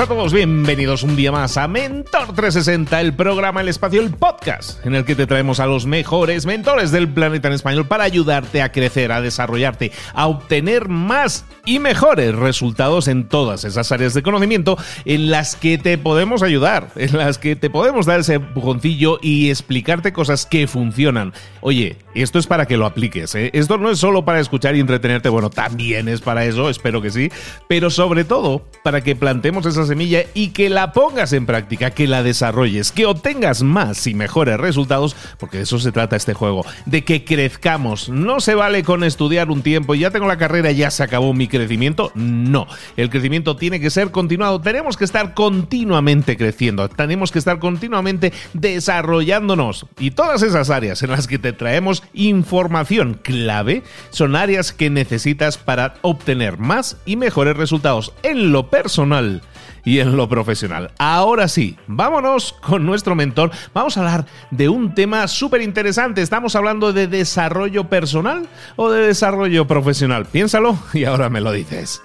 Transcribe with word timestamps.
A 0.00 0.06
todos, 0.08 0.32
bienvenidos 0.32 1.04
un 1.04 1.14
día 1.14 1.30
más 1.30 1.56
a 1.56 1.68
Mentor 1.68 2.34
360, 2.34 3.00
el 3.00 3.14
programa 3.14 3.60
El 3.60 3.68
Espacio, 3.68 4.00
el 4.00 4.10
podcast, 4.10 4.84
en 4.84 4.96
el 4.96 5.04
que 5.04 5.14
te 5.14 5.28
traemos 5.28 5.60
a 5.60 5.66
los 5.66 5.86
mejores 5.86 6.46
mentores 6.46 6.90
del 6.90 7.08
planeta 7.08 7.46
en 7.46 7.54
español 7.54 7.86
para 7.86 8.02
ayudarte 8.02 8.60
a 8.60 8.72
crecer, 8.72 9.12
a 9.12 9.20
desarrollarte, 9.20 9.92
a 10.12 10.26
obtener 10.26 10.88
más 10.88 11.44
y 11.64 11.78
mejores 11.78 12.34
resultados 12.34 13.06
en 13.06 13.28
todas 13.28 13.64
esas 13.64 13.92
áreas 13.92 14.14
de 14.14 14.22
conocimiento 14.24 14.76
en 15.04 15.30
las 15.30 15.54
que 15.54 15.78
te 15.78 15.96
podemos 15.96 16.42
ayudar, 16.42 16.88
en 16.96 17.16
las 17.16 17.38
que 17.38 17.54
te 17.54 17.70
podemos 17.70 18.04
dar 18.04 18.18
ese 18.18 18.34
empujoncillo 18.34 19.20
y 19.22 19.48
explicarte 19.50 20.12
cosas 20.12 20.44
que 20.44 20.66
funcionan. 20.66 21.32
Oye, 21.60 21.98
esto 22.16 22.40
es 22.40 22.48
para 22.48 22.66
que 22.66 22.76
lo 22.76 22.86
apliques, 22.86 23.34
¿eh? 23.36 23.50
esto 23.54 23.78
no 23.78 23.90
es 23.90 24.00
solo 24.00 24.24
para 24.24 24.40
escuchar 24.40 24.74
y 24.74 24.80
entretenerte, 24.80 25.28
bueno, 25.28 25.50
también 25.50 26.08
es 26.08 26.20
para 26.20 26.44
eso, 26.44 26.68
espero 26.68 27.00
que 27.00 27.10
sí, 27.10 27.30
pero 27.68 27.90
sobre 27.90 28.24
todo 28.24 28.66
para 28.82 29.00
que 29.00 29.14
plantemos 29.14 29.66
esas 29.66 29.83
semilla 29.86 30.24
y 30.34 30.48
que 30.48 30.70
la 30.70 30.92
pongas 30.92 31.32
en 31.32 31.46
práctica, 31.46 31.90
que 31.90 32.06
la 32.06 32.22
desarrolles, 32.22 32.92
que 32.92 33.06
obtengas 33.06 33.62
más 33.62 34.06
y 34.06 34.14
mejores 34.14 34.58
resultados, 34.58 35.16
porque 35.38 35.58
de 35.58 35.64
eso 35.64 35.78
se 35.78 35.92
trata 35.92 36.16
este 36.16 36.34
juego, 36.34 36.64
de 36.86 37.04
que 37.04 37.24
crezcamos. 37.24 38.08
No 38.08 38.40
se 38.40 38.54
vale 38.54 38.82
con 38.82 39.04
estudiar 39.04 39.50
un 39.50 39.62
tiempo 39.62 39.94
y 39.94 40.00
ya 40.00 40.10
tengo 40.10 40.26
la 40.26 40.38
carrera, 40.38 40.70
ya 40.72 40.90
se 40.90 41.02
acabó 41.02 41.34
mi 41.34 41.48
crecimiento. 41.48 42.12
No, 42.14 42.66
el 42.96 43.10
crecimiento 43.10 43.56
tiene 43.56 43.80
que 43.80 43.90
ser 43.90 44.10
continuado. 44.10 44.60
Tenemos 44.60 44.96
que 44.96 45.04
estar 45.04 45.34
continuamente 45.34 46.36
creciendo, 46.36 46.88
tenemos 46.88 47.32
que 47.32 47.38
estar 47.38 47.58
continuamente 47.58 48.32
desarrollándonos. 48.52 49.86
Y 49.98 50.12
todas 50.12 50.42
esas 50.42 50.70
áreas 50.70 51.02
en 51.02 51.10
las 51.10 51.26
que 51.26 51.38
te 51.38 51.52
traemos 51.52 52.02
información 52.12 53.18
clave 53.22 53.82
son 54.10 54.36
áreas 54.36 54.72
que 54.72 54.90
necesitas 54.90 55.58
para 55.58 55.94
obtener 56.02 56.58
más 56.58 56.96
y 57.04 57.16
mejores 57.16 57.56
resultados 57.56 58.12
en 58.22 58.52
lo 58.52 58.70
personal 58.70 59.42
y 59.84 59.98
en 60.00 60.16
lo 60.16 60.28
profesional. 60.28 60.90
Ahora 60.98 61.48
sí, 61.48 61.76
vámonos 61.86 62.52
con 62.52 62.84
nuestro 62.86 63.14
mentor. 63.14 63.50
Vamos 63.72 63.96
a 63.96 64.00
hablar 64.00 64.26
de 64.50 64.68
un 64.68 64.94
tema 64.94 65.28
súper 65.28 65.62
interesante. 65.62 66.22
Estamos 66.22 66.56
hablando 66.56 66.92
de 66.92 67.06
desarrollo 67.06 67.88
personal 67.88 68.46
o 68.76 68.90
de 68.90 69.06
desarrollo 69.06 69.66
profesional. 69.66 70.26
Piénsalo 70.26 70.78
y 70.92 71.04
ahora 71.04 71.28
me 71.28 71.40
lo 71.40 71.52
dices. 71.52 72.02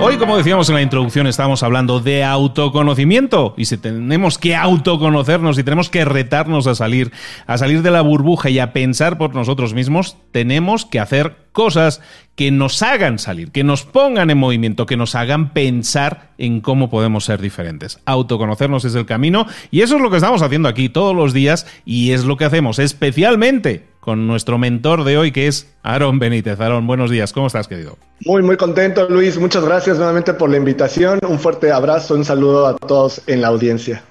Hoy, 0.00 0.16
como 0.16 0.36
decíamos 0.36 0.68
en 0.68 0.76
la 0.76 0.82
introducción, 0.82 1.26
estamos 1.26 1.64
hablando 1.64 1.98
de 1.98 2.22
autoconocimiento 2.22 3.54
y 3.56 3.64
si 3.64 3.78
tenemos 3.78 4.38
que 4.38 4.54
autoconocernos 4.54 5.58
y 5.58 5.64
tenemos 5.64 5.90
que 5.90 6.04
retarnos 6.04 6.68
a 6.68 6.76
salir, 6.76 7.10
a 7.48 7.58
salir 7.58 7.82
de 7.82 7.90
la 7.90 8.00
burbuja 8.00 8.48
y 8.48 8.60
a 8.60 8.72
pensar 8.72 9.18
por 9.18 9.34
nosotros 9.34 9.74
mismos, 9.74 10.16
tenemos 10.30 10.86
que 10.86 11.00
hacer 11.00 11.48
cosas 11.50 12.00
que 12.36 12.52
nos 12.52 12.80
hagan 12.84 13.18
salir, 13.18 13.50
que 13.50 13.64
nos 13.64 13.82
pongan 13.82 14.30
en 14.30 14.38
movimiento, 14.38 14.86
que 14.86 14.96
nos 14.96 15.16
hagan 15.16 15.52
pensar 15.52 16.30
en 16.38 16.60
cómo 16.60 16.90
podemos 16.90 17.24
ser 17.24 17.40
diferentes. 17.40 17.98
Autoconocernos 18.06 18.84
es 18.84 18.94
el 18.94 19.04
camino 19.04 19.46
y 19.72 19.80
eso 19.80 19.96
es 19.96 20.02
lo 20.02 20.10
que 20.10 20.18
estamos 20.18 20.42
haciendo 20.42 20.68
aquí 20.68 20.88
todos 20.88 21.16
los 21.16 21.32
días 21.32 21.66
y 21.84 22.12
es 22.12 22.24
lo 22.24 22.36
que 22.36 22.44
hacemos 22.44 22.78
especialmente 22.78 23.88
con 24.08 24.26
nuestro 24.26 24.56
mentor 24.56 25.04
de 25.04 25.18
hoy, 25.18 25.32
que 25.32 25.48
es 25.48 25.70
Aaron 25.82 26.18
Benítez. 26.18 26.58
Aaron, 26.58 26.86
buenos 26.86 27.10
días. 27.10 27.34
¿Cómo 27.34 27.46
estás, 27.46 27.68
querido? 27.68 27.98
Muy, 28.24 28.42
muy 28.42 28.56
contento, 28.56 29.06
Luis. 29.06 29.36
Muchas 29.36 29.62
gracias 29.62 29.98
nuevamente 29.98 30.32
por 30.32 30.48
la 30.48 30.56
invitación. 30.56 31.18
Un 31.28 31.38
fuerte 31.38 31.70
abrazo, 31.70 32.14
un 32.14 32.24
saludo 32.24 32.66
a 32.68 32.74
todos 32.78 33.20
en 33.26 33.42
la 33.42 33.48
audiencia. 33.48 34.02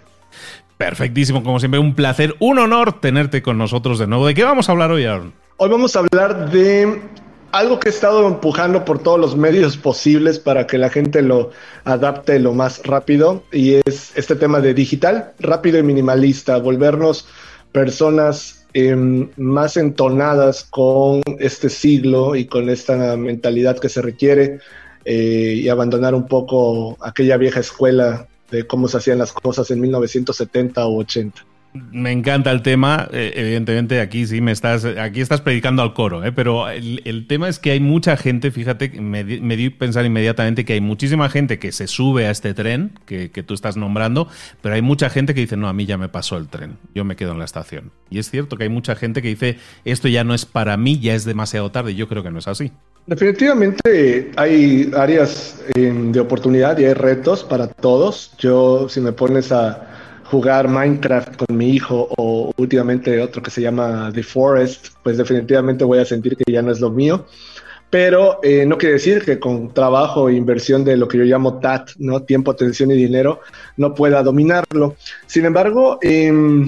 Perfectísimo, 0.78 1.42
como 1.42 1.58
siempre, 1.58 1.80
un 1.80 1.96
placer, 1.96 2.36
un 2.38 2.60
honor 2.60 3.02
tenerte 3.02 3.42
con 3.42 3.58
nosotros 3.58 3.98
de 3.98 4.06
nuevo. 4.06 4.28
¿De 4.28 4.36
qué 4.36 4.44
vamos 4.44 4.70
a 4.70 4.74
hablar 4.74 4.92
hoy, 4.92 5.06
Aaron? 5.06 5.34
Hoy 5.58 5.70
vamos 5.72 5.96
a 5.96 6.00
hablar 6.02 6.52
de 6.52 7.02
algo 7.52 7.80
que 7.80 7.90
he 7.90 7.92
estado 7.92 8.28
empujando 8.28 8.86
por 8.86 9.00
todos 9.00 9.20
los 9.20 9.36
medios 9.36 9.78
posibles 9.78 10.38
para 10.38 10.68
que 10.68 10.78
la 10.78 10.92
gente 10.92 11.24
lo 11.24 11.50
adapte 11.86 12.38
lo 12.38 12.54
más 12.54 12.84
rápido 12.86 13.42
y 13.52 13.82
es 13.88 14.12
este 14.14 14.36
tema 14.36 14.60
de 14.60 14.76
digital, 14.76 15.34
rápido 15.40 15.80
y 15.80 15.82
minimalista, 15.82 16.58
volvernos 16.58 17.28
personas 17.72 18.57
Em, 18.80 19.28
más 19.38 19.76
entonadas 19.76 20.64
con 20.64 21.24
este 21.40 21.68
siglo 21.68 22.36
y 22.36 22.46
con 22.46 22.70
esta 22.70 23.18
mentalidad 23.18 23.80
que 23.80 23.90
se 23.90 24.04
requiere 24.04 24.60
eh, 25.04 25.56
y 25.64 25.68
abandonar 25.68 26.14
un 26.14 26.28
poco 26.28 26.96
aquella 27.02 27.38
vieja 27.38 27.60
escuela 27.60 28.28
de 28.52 28.68
cómo 28.68 28.88
se 28.88 28.98
hacían 28.98 29.18
las 29.18 29.34
cosas 29.34 29.72
en 29.72 29.82
1970 29.82 30.86
o 30.86 31.00
80. 31.00 31.44
Me 31.92 32.12
encanta 32.12 32.52
el 32.52 32.62
tema. 32.62 33.08
Eh, 33.12 33.34
evidentemente, 33.36 34.00
aquí 34.02 34.26
sí 34.28 34.42
me 34.42 34.52
estás, 34.52 34.86
aquí 34.86 35.22
estás 35.22 35.42
predicando 35.42 35.82
al 35.82 35.94
coro, 35.94 36.24
¿eh? 36.24 36.32
pero 36.32 36.70
el, 36.70 37.26
tema 37.28 37.50
es 37.50 37.60
que 37.60 37.72
hay 37.72 37.80
mucha 37.80 38.18
gente, 38.18 38.52
fíjate, 38.52 38.90
me, 39.02 39.24
me 39.24 39.58
di 39.58 39.70
pensar 39.70 40.06
inmediatamente 40.06 40.66
que 40.66 40.74
hay 40.74 40.82
muchísima 40.82 41.30
gente 41.30 41.60
que 41.60 41.72
se 41.72 41.88
sube 41.88 42.28
a 42.28 42.32
este 42.32 42.54
tren 42.54 42.92
que, 43.06 43.30
tú 43.46 43.54
estás 43.54 43.78
nombrando, 43.78 44.28
pero 44.62 44.76
hay 44.76 44.82
mucha 44.82 45.10
gente 45.10 45.34
que 45.34 45.42
dice, 45.42 45.58
no, 45.58 45.68
a 45.68 45.74
mí 45.74 45.86
ya 45.86 45.98
me 45.98 46.10
pasó 46.10 46.38
el 46.38 46.48
tren, 46.48 46.78
yo 46.94 47.06
me 47.06 47.16
quedo 47.16 47.32
en 47.32 47.40
la 47.40 47.46
estación. 47.46 47.92
Y 48.10 48.20
es 48.20 48.30
cierto 48.30 48.58
que 48.58 48.64
hay 48.64 48.70
mucha 48.70 48.96
gente 48.96 49.22
que 49.22 49.30
dice, 49.30 49.58
esto 49.86 50.08
ya 50.08 50.24
no 50.24 50.34
es 50.34 50.46
para 50.46 50.78
mí, 50.78 51.00
ya 51.00 51.16
es 51.16 51.26
demasiado 51.26 51.72
tarde. 51.72 51.96
Yo 51.96 52.08
creo 52.08 52.24
que 52.24 52.32
no 52.32 52.40
es 52.40 52.48
así. 52.48 52.72
Definitivamente 53.06 54.32
hay 54.36 54.92
áreas 54.96 55.62
eh, 55.76 55.94
de 55.94 56.20
oportunidad 56.20 56.78
y 56.78 56.86
hay 56.86 56.94
retos 56.94 57.44
para 57.44 57.68
todos. 57.68 58.34
Yo, 58.38 58.90
si 58.90 59.00
me 59.00 59.14
pones 59.14 59.52
a 59.54 59.87
jugar 60.30 60.68
Minecraft 60.68 61.38
con 61.38 61.58
mi 61.58 61.70
hijo 61.70 62.10
o 62.18 62.52
últimamente 62.58 63.22
otro 63.22 63.42
que 63.42 63.52
se 63.52 63.62
llama 63.62 64.12
The 64.14 64.24
Forest, 64.24 64.90
pues 65.04 65.18
definitivamente 65.18 65.84
voy 65.84 66.00
a 66.00 66.06
sentir 66.06 66.36
que 66.36 66.52
ya 66.52 66.62
no 66.62 66.72
es 66.72 66.80
lo 66.80 66.90
mío. 66.90 67.26
Pero 67.90 68.40
eh, 68.44 68.66
no 68.66 68.78
quiere 68.78 68.96
decir 68.96 69.24
que 69.24 69.40
con 69.40 69.74
trabajo 69.74 70.28
e 70.28 70.34
inversión 70.36 70.84
de 70.84 70.98
lo 70.98 71.08
que 71.08 71.18
yo 71.18 71.24
llamo 71.24 71.60
TAT, 71.60 71.92
¿no? 72.00 72.22
tiempo, 72.24 72.52
atención 72.52 72.92
y 72.92 72.96
dinero, 72.96 73.40
no 73.78 73.94
pueda 73.94 74.22
dominarlo. 74.24 74.98
Sin 75.26 75.46
embargo, 75.46 75.98
em, 76.02 76.68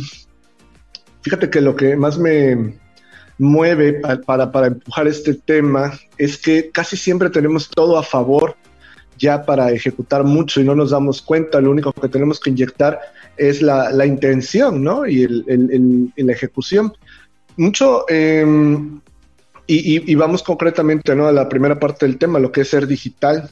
fíjate 1.22 1.50
que 1.50 1.60
lo 1.60 1.76
que 1.76 1.98
más 1.98 2.18
me 2.18 2.80
mueve 3.38 4.02
para, 4.26 4.50
para 4.52 4.68
empujar 4.68 5.08
este 5.08 5.34
tema 5.34 5.92
es 6.18 6.38
que 6.38 6.72
casi 6.72 6.96
siempre 6.96 7.30
tenemos 7.30 7.70
todo 7.70 7.98
a 7.98 8.04
favor 8.04 8.56
ya 9.18 9.46
para 9.46 9.72
ejecutar 9.72 10.24
mucho 10.24 10.62
y 10.62 10.64
no 10.64 10.74
nos 10.74 10.92
damos 10.92 11.22
cuenta, 11.22 11.60
lo 11.60 11.72
único 11.72 11.92
que 11.92 12.08
tenemos 12.08 12.40
que 12.40 12.50
inyectar 12.50 13.00
es 13.40 13.62
la, 13.62 14.06
intención, 14.06 14.84
¿no? 14.84 15.08
Y 15.08 15.24
el, 15.24 16.14
la 16.16 16.34
ejecución. 16.34 16.94
Mucho, 17.58 18.06
em, 18.10 19.02
y, 19.68 20.16
vamos 20.16 20.44
concretamente. 20.44 21.12
A 21.12 21.32
la 21.32 21.50
primera 21.50 21.80
parte 21.80 22.06
del 22.06 22.18
tema, 22.18 22.40
lo 22.40 22.52
que 22.52 22.62
es 22.62 22.70
ser 22.70 22.88
digital. 22.88 23.50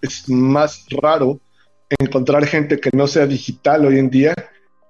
Es 0.00 0.28
más 0.28 0.86
raro 0.90 1.40
encontrar 1.98 2.46
gente 2.46 2.78
que 2.78 2.90
no 2.92 3.06
sea 3.06 3.26
digital 3.26 3.84
hoy 3.84 3.98
en 3.98 4.10
día 4.10 4.34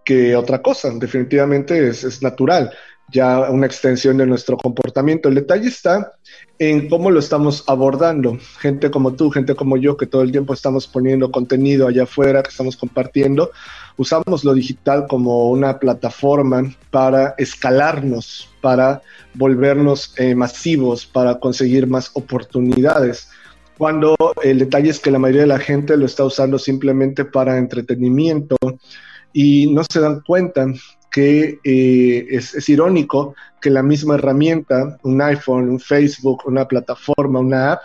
que 0.04 0.36
otra 0.36 0.62
cosa. 0.62 0.90
Definitivamente 0.94 1.88
es, 1.88 2.04
es 2.04 2.22
natural 2.22 2.70
ya 3.10 3.50
una 3.50 3.66
extensión 3.66 4.16
de 4.18 4.26
nuestro 4.26 4.56
comportamiento. 4.56 5.28
El 5.28 5.36
detalle 5.36 5.68
está 5.68 6.12
en 6.58 6.88
cómo 6.88 7.10
lo 7.10 7.18
estamos 7.18 7.64
abordando. 7.66 8.38
Gente 8.60 8.90
como 8.90 9.14
tú, 9.14 9.30
gente 9.30 9.54
como 9.54 9.76
yo, 9.76 9.96
que 9.96 10.06
todo 10.06 10.22
el 10.22 10.32
tiempo 10.32 10.52
estamos 10.52 10.86
poniendo 10.86 11.30
contenido 11.30 11.86
allá 11.86 12.02
afuera, 12.04 12.42
que 12.42 12.50
estamos 12.50 12.76
compartiendo, 12.76 13.50
usamos 13.98 14.44
lo 14.44 14.54
digital 14.54 15.06
como 15.06 15.50
una 15.50 15.78
plataforma 15.78 16.62
para 16.90 17.34
escalarnos, 17.36 18.48
para 18.62 19.02
volvernos 19.34 20.14
eh, 20.16 20.34
masivos, 20.34 21.04
para 21.04 21.38
conseguir 21.38 21.86
más 21.86 22.10
oportunidades. 22.14 23.28
Cuando 23.76 24.16
el 24.42 24.60
detalle 24.60 24.90
es 24.90 24.98
que 24.98 25.10
la 25.10 25.18
mayoría 25.18 25.42
de 25.42 25.48
la 25.48 25.58
gente 25.58 25.96
lo 25.96 26.06
está 26.06 26.24
usando 26.24 26.58
simplemente 26.58 27.24
para 27.24 27.58
entretenimiento 27.58 28.56
y 29.32 29.72
no 29.72 29.82
se 29.88 30.00
dan 30.00 30.20
cuenta 30.20 30.66
que 31.10 31.58
eh, 31.64 32.26
es, 32.30 32.68
irónico 32.68 33.34
que 33.60 33.70
la 33.70 33.82
misma 33.82 34.14
herramienta, 34.14 34.98
un 35.02 35.20
iPhone, 35.22 35.68
un 35.68 35.80
Facebook, 35.80 36.42
una 36.46 36.66
plataforma, 36.66 37.40
una 37.40 37.72
app, 37.72 37.80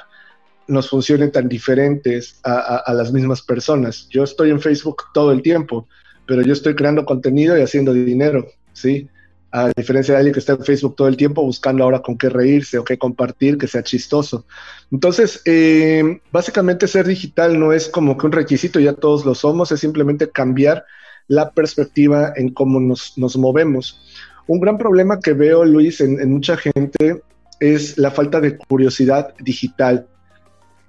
nos 0.68 0.90
funcionen 0.90 1.32
tan 1.32 1.50
diferentes 1.50 2.40
a, 2.44 2.92
las 2.94 3.12
mismas 3.12 3.42
personas. 3.42 4.08
Yo 4.10 4.24
estoy 4.24 4.50
en 4.50 4.62
Facebook 4.62 5.04
todo 5.14 5.32
el 5.32 5.42
tiempo, 5.42 5.88
pero 6.34 6.48
yo 6.48 6.54
estoy 6.54 6.74
creando 6.74 7.06
contenido 7.06 7.56
y 7.56 7.62
haciendo 7.62 7.94
dinero, 7.94 8.48
¿sí? 8.72 9.08
A 9.52 9.70
diferencia 9.70 10.16
de 10.16 10.18
alguien 10.18 10.34
que 10.34 10.40
está 10.40 10.54
en 10.54 10.64
Facebook 10.64 10.96
todo 10.96 11.08
el 11.08 11.16
tiempo 11.16 11.44
buscando 11.44 11.84
ahora 11.84 12.02
con 12.02 12.18
qué 12.18 12.28
reírse 12.28 12.80
o 12.80 12.84
qué 12.84 12.98
compartir, 12.98 13.60
que 13.60 13.68
sea 13.68 13.84
chistoso. 13.84 14.48
Entonces, 14.92 15.44
eh, 15.46 16.22
básicamente 16.32 16.88
ser 16.88 17.06
digital 17.06 17.60
no 17.60 17.72
es 17.72 17.88
como 17.88 18.18
que 18.18 18.26
un 18.26 18.32
requisito, 18.32 18.80
ya 18.80 18.94
todos 18.94 19.26
lo 19.26 19.36
somos, 19.36 19.72
es 19.72 19.80
simplemente 19.80 20.32
cambiar 20.32 20.86
la 21.28 21.52
perspectiva 21.52 22.34
en 22.36 22.50
cómo 22.50 22.80
nos, 22.80 23.14
movemos. 23.38 24.02
Un 24.48 24.60
gran 24.60 24.80
problema 24.80 25.20
que 25.20 25.34
veo, 25.34 25.64
Luis, 25.66 26.02
en, 26.02 26.32
mucha 26.32 26.58
gente 26.58 27.22
es 27.60 28.00
la 28.00 28.10
falta 28.10 28.42
de 28.42 28.58
curiosidad 28.58 29.36
digital. 29.40 30.08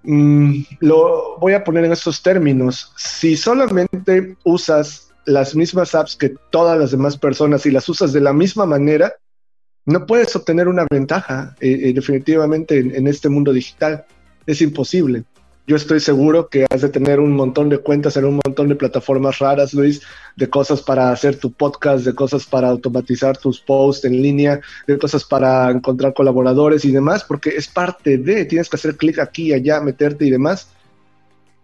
Mm, 0.05 0.63
lo 0.81 1.39
voy 1.39 1.53
a 1.53 1.63
poner 1.63 1.85
en 1.85 1.93
estos 1.93 2.23
términos. 2.23 2.95
Si 2.97 3.37
solamente 3.37 4.39
usas 4.43 5.04
las 5.27 5.55
mismas 5.55 5.95
apps 5.95 6.17
que 6.17 6.35
todas 6.51 6.79
las 6.79 6.91
demás 6.91 7.17
personas 7.19 7.67
y 7.67 7.71
las 7.71 7.89
usas 7.89 8.13
de 8.13 8.21
la 8.21 8.33
misma 8.33 8.67
manera, 8.67 9.15
no 9.87 10.07
puedes 10.07 10.35
obtener 10.35 10.69
una 10.69 10.87
ventaja 10.91 11.55
eh, 11.61 11.81
eh, 11.85 11.93
definitivamente 11.93 12.79
en, 12.79 13.07
este 13.07 13.29
mundo 13.29 13.53
digital. 13.53 14.07
Es 14.47 14.63
imposible. 14.63 15.25
Yo 15.67 15.77
estoy 15.77 16.01
seguro 16.01 16.49
que 16.49 16.67
has 16.69 16.83
de 16.83 16.91
tener 16.91 17.21
un 17.21 17.33
montón 17.33 17.71
de 17.71 17.79
cuentas 17.79 18.19
en 18.19 18.27
un 18.27 18.41
montón 18.45 18.69
de 18.69 18.77
plataformas 18.77 19.39
raras, 19.39 19.73
Luis, 19.73 20.03
de 20.37 20.51
cosas 20.51 20.83
para 20.83 21.11
hacer 21.11 21.37
tu 21.37 21.53
podcast, 21.53 22.05
de 22.05 22.15
cosas 22.15 22.45
para 22.45 22.69
automatizar 22.69 23.39
tus 23.39 23.61
posts 23.61 24.05
en 24.05 24.21
línea, 24.21 24.61
de 24.87 24.99
cosas 24.99 25.25
para 25.25 25.71
encontrar 25.71 26.13
colaboradores 26.13 26.85
y 26.85 26.93
demás, 26.93 27.25
porque 27.25 27.51
es 27.51 27.67
parte 27.67 28.19
de, 28.19 28.45
tienes 28.45 28.69
que 28.69 28.77
hacer 28.77 28.97
clic 28.97 29.19
aquí 29.19 29.55
allá, 29.55 29.81
meterte 29.81 30.27
y 30.27 30.31
demás. 30.31 30.69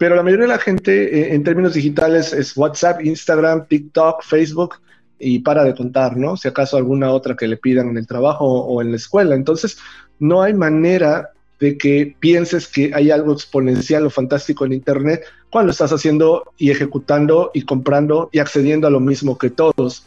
Pero 0.01 0.17
la 0.17 0.23
mayoría 0.23 0.47
de 0.47 0.53
la 0.53 0.59
gente 0.59 0.93
eh, 1.15 1.35
en 1.35 1.45
términos 1.45 1.75
digitales 1.75 2.33
es 2.33 2.57
WhatsApp, 2.57 3.05
Instagram, 3.05 3.67
TikTok, 3.67 4.23
Facebook 4.25 4.77
y 5.19 5.41
para 5.41 5.63
de 5.63 5.75
contar, 5.75 6.17
¿no? 6.17 6.39
Si 6.39 6.49
acaso 6.49 6.79
alguna 6.79 7.11
otra 7.11 7.37
que 7.37 7.47
le 7.47 7.59
pidan 7.59 7.91
en 7.91 7.99
el 7.99 8.07
trabajo 8.07 8.47
o 8.47 8.81
en 8.81 8.93
la 8.93 8.97
escuela. 8.97 9.35
Entonces, 9.35 9.77
no 10.19 10.41
hay 10.41 10.55
manera 10.55 11.33
de 11.59 11.77
que 11.77 12.17
pienses 12.19 12.67
que 12.67 12.93
hay 12.95 13.11
algo 13.11 13.35
exponencial 13.35 14.07
o 14.07 14.09
fantástico 14.09 14.65
en 14.65 14.73
Internet 14.73 15.23
cuando 15.51 15.73
estás 15.73 15.93
haciendo 15.93 16.45
y 16.57 16.71
ejecutando 16.71 17.51
y 17.53 17.67
comprando 17.67 18.31
y 18.33 18.39
accediendo 18.39 18.87
a 18.87 18.91
lo 18.91 19.01
mismo 19.01 19.37
que 19.37 19.51
todos. 19.51 20.07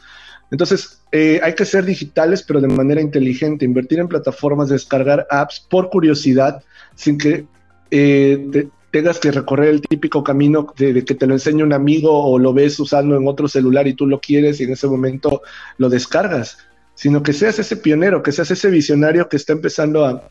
Entonces, 0.49 1.03
eh, 1.11 1.39
hay 1.43 1.53
que 1.53 1.65
ser 1.65 1.85
digitales, 1.85 2.41
pero 2.41 2.59
de 2.59 2.67
manera 2.67 2.99
inteligente, 2.99 3.63
invertir 3.63 3.99
en 3.99 4.07
plataformas, 4.07 4.69
descargar 4.69 5.27
apps 5.29 5.63
por 5.69 5.91
curiosidad, 5.91 6.63
sin 6.95 7.19
que 7.19 7.45
eh, 7.91 8.67
tengas 8.93 9.17
que 9.17 9.31
recorrer 9.31 9.69
el 9.69 9.81
típico 9.81 10.23
camino 10.23 10.71
de, 10.77 11.03
que 11.03 11.15
te 11.15 11.25
lo 11.25 11.33
enseñe 11.33 11.63
un 11.63 11.73
amigo 11.73 12.11
o 12.13 12.37
lo 12.37 12.53
ves 12.53 12.79
usando 12.79 13.17
en 13.17 13.27
otro 13.27 13.47
celular 13.47 13.87
y 13.87 13.95
tú 13.95 14.05
lo 14.05 14.21
quieres 14.21 14.61
y 14.61 14.65
en 14.65 14.73
ese 14.73 14.85
momento 14.85 15.41
lo 15.79 15.89
descargas, 15.89 16.59
sino 16.93 17.23
que 17.23 17.33
seas 17.33 17.57
ese 17.57 17.75
pionero, 17.75 18.21
que 18.21 18.31
seas 18.31 18.51
ese 18.51 18.69
visionario 18.69 19.27
que 19.29 19.37
está 19.37 19.53
empezando 19.53 20.05
a, 20.05 20.29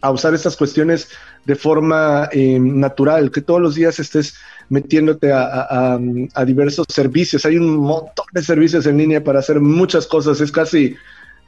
a 0.00 0.12
usar 0.12 0.32
estas 0.32 0.56
cuestiones 0.56 1.08
de 1.44 1.56
forma 1.56 2.28
eh, 2.30 2.60
natural, 2.60 3.32
que 3.32 3.40
todos 3.40 3.60
los 3.60 3.74
días 3.74 3.98
estés 3.98 4.34
metiéndote 4.68 5.32
a, 5.32 5.98
diversos 6.46 6.86
servicios. 6.88 7.44
Hay 7.46 7.56
un 7.56 7.78
montón 7.78 8.26
de 8.32 8.44
servicios 8.44 8.86
en 8.86 8.98
línea 8.98 9.24
para 9.24 9.40
hacer 9.40 9.60
muchas 9.60 10.06
cosas. 10.06 10.40
Es 10.40 10.52
casi 10.52 10.94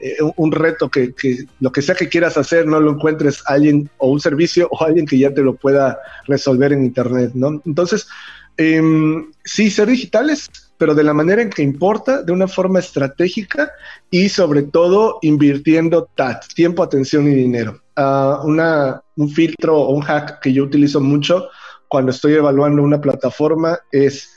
eh, 0.00 0.16
un 0.36 0.52
reto 0.52 0.88
que, 0.88 1.14
lo 1.60 1.72
que 1.72 1.82
sea 1.82 1.94
que 1.94 2.08
quieras 2.08 2.36
hacer 2.36 2.66
no 2.66 2.80
lo 2.80 2.92
encuentres 2.92 3.42
alguien 3.46 3.88
o 3.98 4.10
un 4.10 4.20
servicio 4.20 4.68
o 4.70 4.84
alguien 4.84 5.06
que 5.06 5.18
ya 5.18 5.32
te 5.32 5.42
lo 5.42 5.54
pueda 5.54 5.98
resolver 6.26 6.72
en 6.72 6.84
Internet, 6.84 7.32
¿no? 7.34 7.60
Entonces, 7.66 8.08
em, 8.56 9.30
sí, 9.44 9.70
ser 9.70 9.88
digitales 9.88 10.50
pero 10.80 10.94
de 10.94 11.04
la 11.04 11.12
manera 11.12 11.42
en 11.42 11.50
que 11.50 11.62
importa, 11.62 12.22
de 12.22 12.32
una 12.32 12.48
forma 12.48 12.78
estratégica 12.78 13.70
y 14.10 14.30
sobre 14.30 14.62
todo 14.62 15.18
invirtiendo 15.20 16.08
tiempo, 16.54 16.82
atención 16.82 17.30
y 17.30 17.34
dinero. 17.34 17.82
Ah, 17.96 18.40
una, 18.44 19.02
un 19.16 19.28
filtro 19.28 19.76
o 19.76 19.94
un 19.94 20.00
hack 20.00 20.40
que 20.40 20.54
yo 20.54 20.64
utilizo 20.64 20.98
mucho 20.98 21.48
cuando 21.86 22.12
estoy 22.12 22.32
evaluando 22.32 22.82
una 22.82 22.98
plataforma 22.98 23.78
es, 23.92 24.30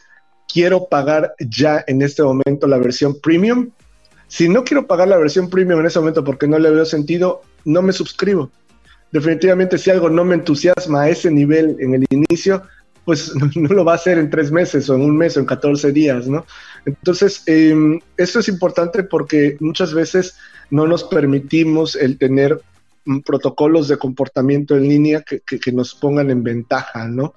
quiero 0.51 0.89
pagar 0.89 1.33
ya 1.39 1.81
en 1.87 2.01
este 2.01 2.23
momento 2.23 2.67
la 2.67 2.77
versión 2.77 3.21
premium. 3.21 3.69
Si 4.33 4.49
no 4.49 4.63
quiero 4.63 4.87
pagar 4.87 5.09
la 5.09 5.17
versión 5.19 5.47
premium 5.47 5.79
en 5.81 5.85
ese 5.85 5.99
momento 5.99 6.23
porque 6.23 6.47
no 6.47 6.57
le 6.57 6.71
veo 6.71 6.85
sentido, 6.85 7.43
no 7.65 7.83
me 7.83 7.93
suscribo. 7.93 8.49
Definitivamente 9.11 9.77
si 9.77 9.91
algo 9.91 10.09
no 10.09 10.25
me 10.25 10.33
entusiasma 10.33 11.03
a 11.03 11.09
ese 11.09 11.29
nivel 11.29 11.77
en 11.79 11.93
el 11.93 12.05
inicio, 12.09 12.63
pues 13.05 13.31
no, 13.55 13.67
lo 13.69 13.85
va 13.85 13.91
a 13.91 13.95
hacer 13.95 14.17
en 14.17 14.31
tres 14.31 14.51
meses 14.51 14.89
o 14.89 14.95
en 14.95 15.01
un 15.01 15.15
mes 15.15 15.37
o 15.37 15.39
en 15.39 15.45
14 15.45 15.91
días, 15.91 16.27
¿no? 16.27 16.47
Entonces, 16.83 17.43
eh, 17.45 17.75
esto 18.17 18.39
es 18.39 18.47
importante 18.47 19.03
porque 19.03 19.55
muchas 19.59 19.93
veces 19.93 20.35
no 20.71 20.87
nos 20.87 21.03
permitimos 21.03 21.95
el 21.95 22.17
tener 22.17 22.59
protocolos 23.25 23.87
de 23.87 23.97
comportamiento 23.97 24.75
en 24.75 24.83
línea 24.83 25.23
que, 25.23 25.71
nos 25.71 25.95
pongan 25.95 26.29
en 26.29 26.43
ventaja, 26.43 27.07
¿no? 27.07 27.33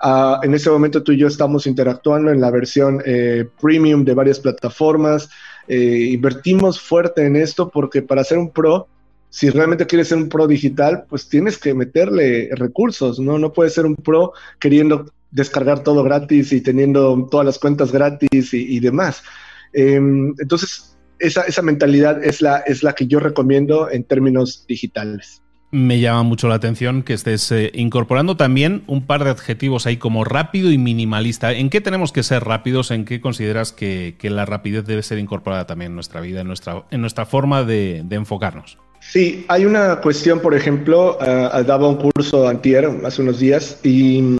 Ah, 0.00 0.40
en 0.42 0.54
ese 0.54 0.70
momento 0.70 1.02
tú 1.02 1.12
y 1.12 1.18
yo 1.18 1.26
estamos 1.26 1.66
interactuando 1.66 2.30
en 2.30 2.40
la 2.40 2.50
versión 2.50 3.02
eh, 3.04 3.48
premium 3.60 4.04
de 4.04 4.14
varias 4.14 4.40
plataformas, 4.40 5.30
eh, 5.68 6.10
invertimos 6.12 6.80
fuerte 6.80 7.24
en 7.24 7.36
esto 7.36 7.70
porque 7.70 8.02
para 8.02 8.24
ser 8.24 8.38
un 8.38 8.50
pro 8.50 8.88
si 9.28 9.50
realmente 9.50 9.86
quieres 9.86 10.08
ser 10.08 10.16
un 10.16 10.30
pro 10.30 10.46
digital, 10.46 11.04
pues 11.10 11.28
tienes 11.28 11.58
que 11.58 11.74
meterle 11.74 12.48
recursos, 12.52 13.18
¿no? 13.18 13.38
No 13.38 13.52
puedes 13.52 13.74
ser 13.74 13.84
un 13.84 13.94
pro 13.96 14.32
queriendo 14.58 15.12
descargar 15.30 15.82
todo 15.82 16.02
gratis 16.02 16.52
y 16.52 16.62
teniendo 16.62 17.28
todas 17.30 17.44
las 17.44 17.58
cuentas 17.58 17.92
gratis 17.92 18.54
y, 18.54 18.80
demás. 18.80 19.22
Em, 19.74 20.34
entonces, 20.38 20.95
esa, 21.18 21.42
esa 21.42 21.62
mentalidad 21.62 22.22
es 22.24 22.40
la, 22.40 22.58
es 22.58 22.82
la 22.82 22.94
que 22.94 23.06
yo 23.06 23.20
recomiendo 23.20 23.90
en 23.90 24.04
términos 24.04 24.64
digitales 24.66 25.42
me 25.76 26.00
llama 26.00 26.22
mucho 26.22 26.48
la 26.48 26.54
atención 26.54 27.02
que 27.02 27.12
estés 27.12 27.50
eh, 27.52 27.70
incorporando 27.74 28.36
también 28.36 28.82
un 28.86 29.04
par 29.04 29.24
de 29.24 29.30
adjetivos 29.30 29.86
ahí 29.86 29.96
como 29.96 30.24
rápido 30.24 30.70
y 30.70 30.78
minimalista. 30.78 31.52
¿En 31.52 31.70
qué 31.70 31.80
tenemos 31.80 32.12
que 32.12 32.22
ser 32.22 32.44
rápidos? 32.44 32.90
¿En 32.90 33.04
qué 33.04 33.20
consideras 33.20 33.72
que, 33.72 34.16
la 34.22 34.44
rapidez 34.44 34.86
debe 34.86 35.02
ser 35.02 35.18
incorporada 35.18 35.66
también 35.66 35.92
en 35.92 35.94
nuestra 35.96 36.20
vida, 36.20 36.40
en 36.40 36.46
nuestra, 36.46 36.84
en 36.90 37.00
nuestra 37.00 37.26
forma 37.26 37.62
de, 37.64 38.04
enfocarnos? 38.10 38.78
Sí, 39.00 39.44
hay 39.48 39.66
una 39.66 40.00
cuestión, 40.00 40.40
por 40.40 40.54
ejemplo, 40.54 41.18
uh, 41.20 41.62
daba 41.62 41.88
un 41.88 41.96
curso 41.96 42.48
antier, 42.48 42.88
hace 43.04 43.22
unos 43.22 43.38
días, 43.38 43.78
y 43.84 44.36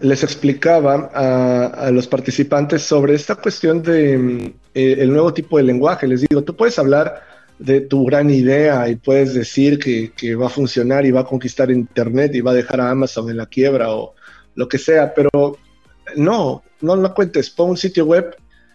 les 0.00 0.22
explicaba 0.22 1.10
a, 1.12 1.90
los 1.90 2.06
participantes 2.06 2.82
sobre 2.82 3.14
esta 3.14 3.34
cuestión 3.34 3.82
de 3.82 4.18
mm, 4.18 4.46
eh, 4.74 4.96
el 4.98 5.12
nuevo 5.12 5.32
tipo 5.32 5.58
de 5.58 5.64
lenguaje. 5.64 6.06
Les 6.06 6.22
digo, 6.22 6.42
tú 6.42 6.56
puedes 6.56 6.78
hablar 6.78 7.22
de 7.58 7.82
tu 7.82 8.06
gran 8.06 8.30
idea 8.30 8.88
y 8.88 8.96
puedes 8.96 9.34
decir 9.34 9.78
que, 9.78 10.34
va 10.34 10.46
a 10.46 10.50
funcionar 10.50 11.04
y 11.04 11.10
va 11.10 11.20
a 11.20 11.24
conquistar 11.24 11.70
Internet 11.70 12.34
y 12.34 12.40
va 12.40 12.52
a 12.52 12.54
dejar 12.54 12.80
a 12.80 12.90
Amazon 12.90 13.28
en 13.28 13.36
la 13.36 13.46
quiebra 13.46 13.90
o 13.90 14.14
lo 14.54 14.66
que 14.66 14.78
sea, 14.78 15.12
pero 15.14 15.58
no, 16.16 16.62
no 16.80 16.96
lo 16.96 17.14
cuentes, 17.14 17.50
pon 17.50 17.70
un 17.70 17.76
sitio 17.76 18.06
web, 18.06 18.34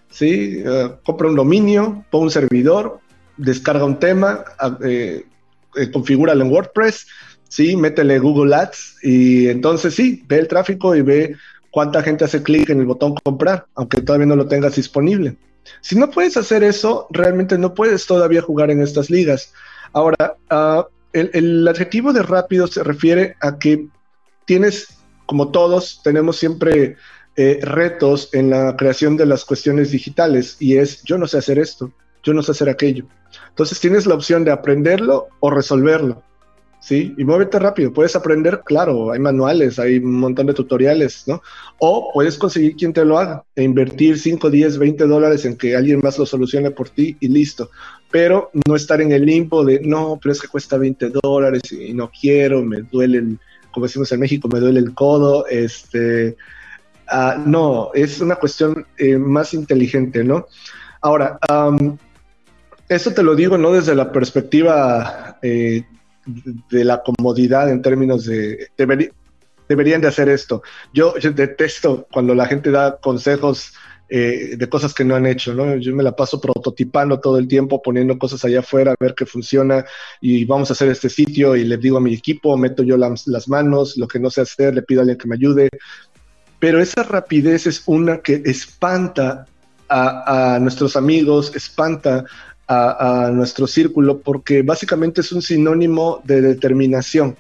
¿sí? 0.09 0.61
Eh, 0.63 0.91
compra 1.03 1.27
un 1.27 1.35
dominio, 1.35 2.05
pon 2.11 2.23
un 2.23 2.31
servidor, 2.31 2.99
descarga 3.37 3.83
un 3.83 3.99
tema, 3.99 4.45
eh, 4.83 5.25
configúralo 5.91 6.45
en 6.45 6.51
WordPress, 6.51 7.07
¿sí? 7.55 7.77
Métele 7.77 8.19
Google 8.19 8.53
Ads 8.53 8.97
y 9.01 9.47
entonces 9.47 9.95
sí, 9.95 10.25
ve 10.27 10.39
el 10.39 10.47
tráfico 10.49 10.93
y 10.93 11.01
ve 11.01 11.37
cuánta 11.71 12.03
gente 12.03 12.25
hace 12.25 12.43
clic 12.43 12.69
en 12.69 12.81
el 12.81 12.85
botón 12.85 13.15
comprar, 13.23 13.65
aunque 13.75 14.01
todavía 14.01 14.25
no 14.25 14.35
lo 14.35 14.45
tengas 14.45 14.75
disponible. 14.75 15.37
Si 15.79 15.95
no 15.95 16.11
puedes 16.11 16.35
hacer 16.35 16.65
eso, 16.65 17.07
realmente 17.11 17.57
no 17.57 17.73
puedes 17.73 18.05
todavía 18.07 18.41
jugar 18.41 18.71
en 18.71 18.81
estas 18.81 19.09
ligas. 19.09 19.53
Ahora, 19.93 20.35
ah, 20.49 20.85
el, 21.13 21.65
adjetivo 21.65 22.11
de 22.11 22.23
rápido 22.23 22.67
se 22.67 22.83
refiere 22.83 23.37
a 23.39 23.57
que 23.57 23.87
tienes, 24.43 24.89
como 25.25 25.49
todos, 25.51 26.01
tenemos 26.03 26.35
siempre 26.35 26.97
eh, 27.37 27.59
retos 27.61 28.33
en 28.33 28.49
la 28.49 28.75
creación 28.75 29.15
de 29.15 29.27
las 29.27 29.45
cuestiones 29.45 29.91
digitales 29.91 30.57
y 30.59 30.75
es, 30.75 31.03
yo 31.03 31.17
no 31.17 31.25
sé 31.25 31.37
hacer 31.37 31.57
esto, 31.57 31.93
yo 32.21 32.33
no 32.33 32.43
sé 32.43 32.51
hacer 32.51 32.67
aquello. 32.67 33.05
Entonces 33.47 33.79
tienes 33.79 34.05
la 34.05 34.15
opción 34.15 34.43
de 34.43 34.51
aprenderlo 34.51 35.29
o 35.39 35.49
resolverlo. 35.49 36.21
¿Sí? 36.85 37.15
Y 37.17 37.23
muévete 37.23 37.57
rápido, 37.57 37.91
puedes 37.91 38.15
aprender, 38.15 38.61
claro, 38.63 39.11
hay 39.11 39.17
manuales, 39.17 39.79
hay 39.79 39.97
un 39.97 40.19
montón 40.19 40.45
de 40.45 40.53
tutoriales, 40.53 41.23
¿no? 41.25 41.41
O 41.79 42.11
puedes 42.13 42.37
conseguir 42.37 42.75
quien 42.75 42.93
te 42.93 43.03
lo 43.03 43.17
haga 43.17 43.43
e 43.55 43.63
invertir 43.63 44.19
5, 44.19 44.51
10, 44.51 44.77
20 44.77 45.07
dólares 45.07 45.45
en 45.45 45.57
que 45.57 45.75
alguien 45.75 45.99
más 46.03 46.19
lo 46.19 46.27
solucione 46.27 46.69
por 46.69 46.89
ti 46.89 47.17
y 47.19 47.27
listo. 47.27 47.71
Pero 48.11 48.51
no 48.67 48.75
estar 48.75 49.01
en 49.01 49.11
el 49.13 49.25
limbo 49.25 49.65
de, 49.65 49.79
no, 49.79 50.19
pero 50.21 50.31
es 50.31 50.39
que 50.39 50.47
cuesta 50.47 50.77
20 50.77 51.11
dólares 51.23 51.63
y 51.71 51.91
no 51.95 52.11
quiero, 52.11 52.61
me 52.61 52.81
duele, 52.81 53.17
el, 53.17 53.39
como 53.71 53.87
decimos 53.87 54.11
en 54.11 54.19
México, 54.19 54.47
me 54.47 54.59
duele 54.59 54.79
el 54.79 54.93
codo, 54.93 55.47
este... 55.47 56.37
Uh, 57.11 57.39
no, 57.47 57.91
es 57.93 58.19
una 58.19 58.35
cuestión 58.35 58.85
eh, 58.97 59.17
más 59.17 59.53
inteligente, 59.53 60.23
¿no? 60.23 60.47
Ahora, 61.01 61.37
um, 61.51 61.97
eso 62.89 63.11
te 63.11 63.21
lo 63.21 63.35
digo 63.35 63.59
no 63.59 63.71
desde 63.71 63.93
la 63.93 64.11
perspectiva 64.11 65.37
eh, 65.41 65.83
de 66.25 66.83
la 66.83 67.03
comodidad 67.03 67.69
en 67.69 67.81
términos 67.81 68.25
de 68.25 68.69
deberían 69.67 70.01
de 70.01 70.07
hacer 70.07 70.29
esto. 70.29 70.63
Yo, 70.93 71.13
detesto 71.13 72.07
cuando 72.11 72.35
la 72.35 72.45
gente 72.47 72.71
da 72.71 72.97
consejos 72.97 73.73
eh, 74.07 74.55
de 74.57 74.69
cosas 74.69 74.93
que 74.93 75.03
no 75.03 75.15
han 75.15 75.25
hecho, 75.25 75.53
¿no? 75.53 75.75
Yo 75.77 75.95
me 75.95 76.03
la 76.03 76.15
paso 76.15 76.39
prototipando 76.39 77.19
todo 77.19 77.37
el 77.37 77.47
tiempo, 77.47 77.81
poniendo 77.81 78.19
cosas 78.19 78.45
allá 78.45 78.59
afuera, 78.59 78.91
a 78.91 78.95
ver 78.99 79.15
qué 79.15 79.25
funciona 79.25 79.83
y 80.21 80.45
vamos 80.45 80.69
a 80.69 80.73
hacer 80.73 80.89
este 80.89 81.09
sitio 81.09 81.55
y 81.55 81.63
le 81.63 81.77
digo 81.77 81.97
a 81.97 82.01
mi 82.01 82.13
equipo, 82.13 82.55
meto 82.57 82.83
yo 82.83 82.97
las 82.97 83.49
manos, 83.49 83.97
lo 83.97 84.07
que 84.07 84.19
no 84.19 84.29
sé 84.29 84.41
hacer, 84.41 84.75
le 84.75 84.83
pido 84.83 85.01
a 85.01 85.03
alguien 85.03 85.17
que 85.17 85.27
me 85.27 85.35
ayude. 85.35 85.69
Pero 86.59 86.79
esa 86.79 87.03
rapidez 87.03 87.65
es 87.67 87.83
una 87.85 88.19
que 88.19 88.41
espanta 88.45 89.47
a, 89.89 90.55
a 90.55 90.59
nuestros 90.59 90.95
amigos, 90.95 91.55
espanta 91.55 92.25
a, 92.67 93.31
nuestro 93.33 93.67
círculo 93.67 94.19
porque 94.19 94.61
básicamente 94.61 95.21
es 95.21 95.31
un 95.31 95.41
sinónimo 95.41 96.21
de 96.23 96.41
determinación, 96.41 97.35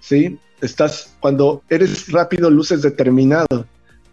¿sí? 0.00 0.38
Estás, 0.60 1.14
cuando 1.20 1.62
eres 1.68 2.10
rápido, 2.12 2.50
luces 2.50 2.82
determinado. 2.82 3.66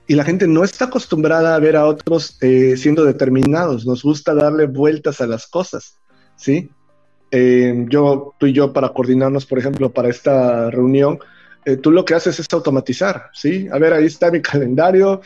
Y 0.10 0.16
la 0.16 0.24
gente 0.24 0.48
no 0.48 0.64
está 0.64 0.86
acostumbrada 0.86 1.54
a 1.54 1.60
ver 1.60 1.76
a 1.76 1.86
otros 1.86 2.38
eh, 2.42 2.78
siendo 2.78 3.04
determinados. 3.04 3.86
Nos 3.86 4.04
gusta 4.04 4.34
darle 4.34 4.66
vueltas 4.66 5.20
a 5.20 5.28
las 5.28 5.48
cosas, 5.48 5.98
¿sí? 6.38 6.70
Eh, 7.32 7.86
yo, 7.90 8.34
tú 8.38 8.46
y 8.46 8.54
yo, 8.54 8.72
para 8.72 8.90
coordinarnos, 8.90 9.46
por 9.46 9.60
ejemplo, 9.60 9.92
para 9.92 10.08
esta 10.08 10.72
reunión, 10.72 11.20
eh, 11.66 11.76
tú 11.76 11.92
lo 11.92 12.06
que 12.06 12.14
haces 12.14 12.40
es 12.40 12.48
automatizar, 12.54 13.30
¿sí? 13.34 13.68
A 13.70 13.78
ver, 13.78 13.92
ahí 13.92 14.06
está 14.06 14.32
mi 14.32 14.42
calendario, 14.42 15.20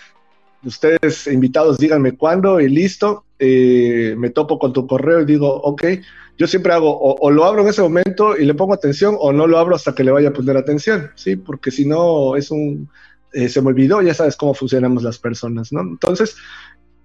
ustedes 0.64 1.28
invitados 1.28 1.78
díganme 1.78 2.14
cuándo 2.14 2.60
y 2.60 2.70
listo, 2.70 3.26
eh, 3.44 4.14
me 4.20 4.30
topo 4.30 4.60
con 4.60 4.72
tu 4.72 4.86
correo 4.86 5.22
y 5.22 5.26
digo, 5.26 5.52
ok, 5.52 5.84
yo 6.38 6.46
siempre 6.46 6.74
hago 6.74 6.96
o, 6.96 7.32
lo 7.32 7.44
abro 7.44 7.64
en 7.64 7.70
ese 7.70 7.82
momento 7.82 8.38
y 8.38 8.46
le 8.46 8.54
pongo 8.54 8.76
atención 8.76 9.16
o 9.20 9.34
no 9.34 9.48
lo 9.48 9.58
abro 9.58 9.76
hasta 9.76 9.96
que 9.96 10.04
le 10.04 10.12
vaya 10.12 10.30
a 10.30 10.34
poner 10.34 10.58
atención, 10.58 11.10
¿sí? 11.16 11.38
Porque 11.38 11.72
si 11.72 11.88
no 11.88 12.36
es 12.36 12.52
un, 12.52 12.88
eh, 13.34 13.50
se 13.50 13.64
me 13.64 13.70
olvidó, 13.70 14.00
ya 14.04 14.14
sabes 14.14 14.36
cómo 14.36 14.54
funcionamos 14.54 15.02
las 15.02 15.18
personas, 15.18 15.74
¿no? 15.74 15.82
Entonces, 15.82 16.36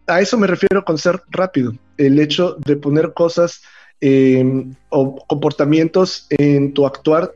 a 0.06 0.20
eso 0.20 0.36
me 0.36 0.46
refiero 0.46 0.84
con 0.84 0.98
ser 0.98 1.22
rápido, 1.30 1.72
el 1.96 2.18
hecho 2.18 2.58
de 2.66 2.76
poner 2.76 3.14
cosas 3.14 3.62
em, 4.02 4.74
o 4.90 5.16
comportamientos 5.26 6.26
en 6.28 6.74
tu 6.74 6.84
actuar 6.84 7.32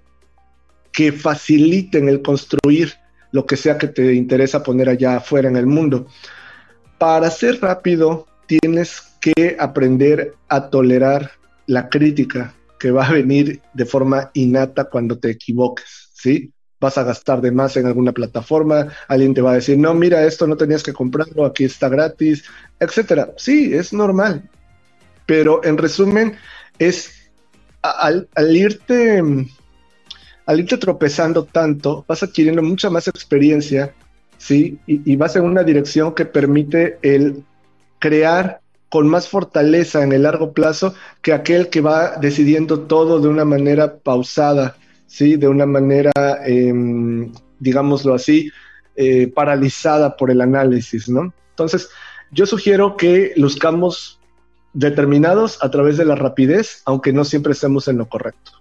que 0.92 1.10
faciliten 1.10 2.06
el 2.10 2.20
construir 2.20 2.92
lo 3.32 3.46
que 3.46 3.56
sea 3.56 3.78
que 3.78 3.88
te 3.88 4.12
interesa 4.12 4.62
poner 4.62 4.90
allá 4.90 5.16
afuera 5.16 5.48
en 5.48 5.56
el 5.56 5.66
mundo. 5.66 6.06
Para 6.98 7.30
ser 7.30 7.62
rápido, 7.62 8.26
tienes 8.50 9.02
que 9.20 9.56
aprender 9.60 10.34
a 10.48 10.70
tolerar 10.70 11.30
la 11.66 11.88
crítica 11.88 12.52
que 12.80 12.90
va 12.90 13.06
a 13.06 13.12
venir 13.12 13.60
de 13.74 13.84
forma 13.84 14.30
innata 14.34 14.86
cuando 14.86 15.18
te 15.18 15.30
equivoques, 15.30 16.10
¿sí? 16.14 16.52
Vas 16.80 16.98
a 16.98 17.04
gastar 17.04 17.40
de 17.42 17.52
más 17.52 17.76
en 17.76 17.86
alguna 17.86 18.10
plataforma, 18.10 18.88
alguien 19.06 19.34
te 19.34 19.42
va 19.42 19.52
a 19.52 19.56
decir, 19.56 19.78
no, 19.78 19.94
mira, 19.94 20.24
esto 20.24 20.48
no 20.48 20.56
tenías 20.56 20.82
que 20.82 20.92
comprarlo, 20.92 21.44
aquí 21.44 21.64
está 21.64 21.88
gratis, 21.88 22.44
etcétera. 22.80 23.34
Sí, 23.36 23.72
es 23.72 23.92
normal, 23.92 24.50
pero 25.26 25.62
en 25.62 25.78
resumen, 25.78 26.34
es 26.80 27.30
al, 27.82 28.28
irte 28.56 29.22
al 30.46 30.58
irte 30.58 30.76
tropezando 30.78 31.44
tanto, 31.44 32.04
vas 32.08 32.24
adquiriendo 32.24 32.62
mucha 32.62 32.90
más 32.90 33.06
experiencia, 33.06 33.94
¿sí? 34.38 34.80
Y, 34.86 35.14
vas 35.14 35.36
en 35.36 35.44
una 35.44 35.62
dirección 35.62 36.14
que 36.14 36.24
permite 36.24 36.98
el 37.02 37.44
crear 38.00 38.60
con 38.88 39.08
más 39.08 39.28
fortaleza 39.28 40.02
en 40.02 40.12
el 40.12 40.24
largo 40.24 40.52
plazo 40.52 40.94
que 41.22 41.32
aquel 41.32 41.68
que 41.68 41.80
va 41.80 42.16
decidiendo 42.16 42.80
todo 42.80 43.20
de 43.20 43.28
una 43.28 43.44
manera 43.44 43.98
pausada, 43.98 44.76
¿sí? 45.06 45.36
De 45.36 45.46
una 45.46 45.64
manera, 45.64 46.10
em, 46.44 47.32
digámoslo 47.60 48.14
así, 48.14 48.50
eh, 48.96 49.28
paralizada 49.28 50.16
por 50.16 50.30
el 50.32 50.40
análisis, 50.40 51.08
¿no? 51.08 51.32
Entonces, 51.50 51.88
yo 52.32 52.46
sugiero 52.46 52.96
que 52.96 53.32
luzcamos 53.36 54.20
determinados 54.72 55.62
a 55.62 55.70
través 55.70 55.96
de 55.96 56.04
la 56.04 56.16
rapidez, 56.16 56.82
aunque 56.84 57.12
no 57.12 57.24
siempre 57.24 57.52
estemos 57.52 57.86
en 57.86 57.98
lo 57.98 58.08
correcto. 58.08 58.59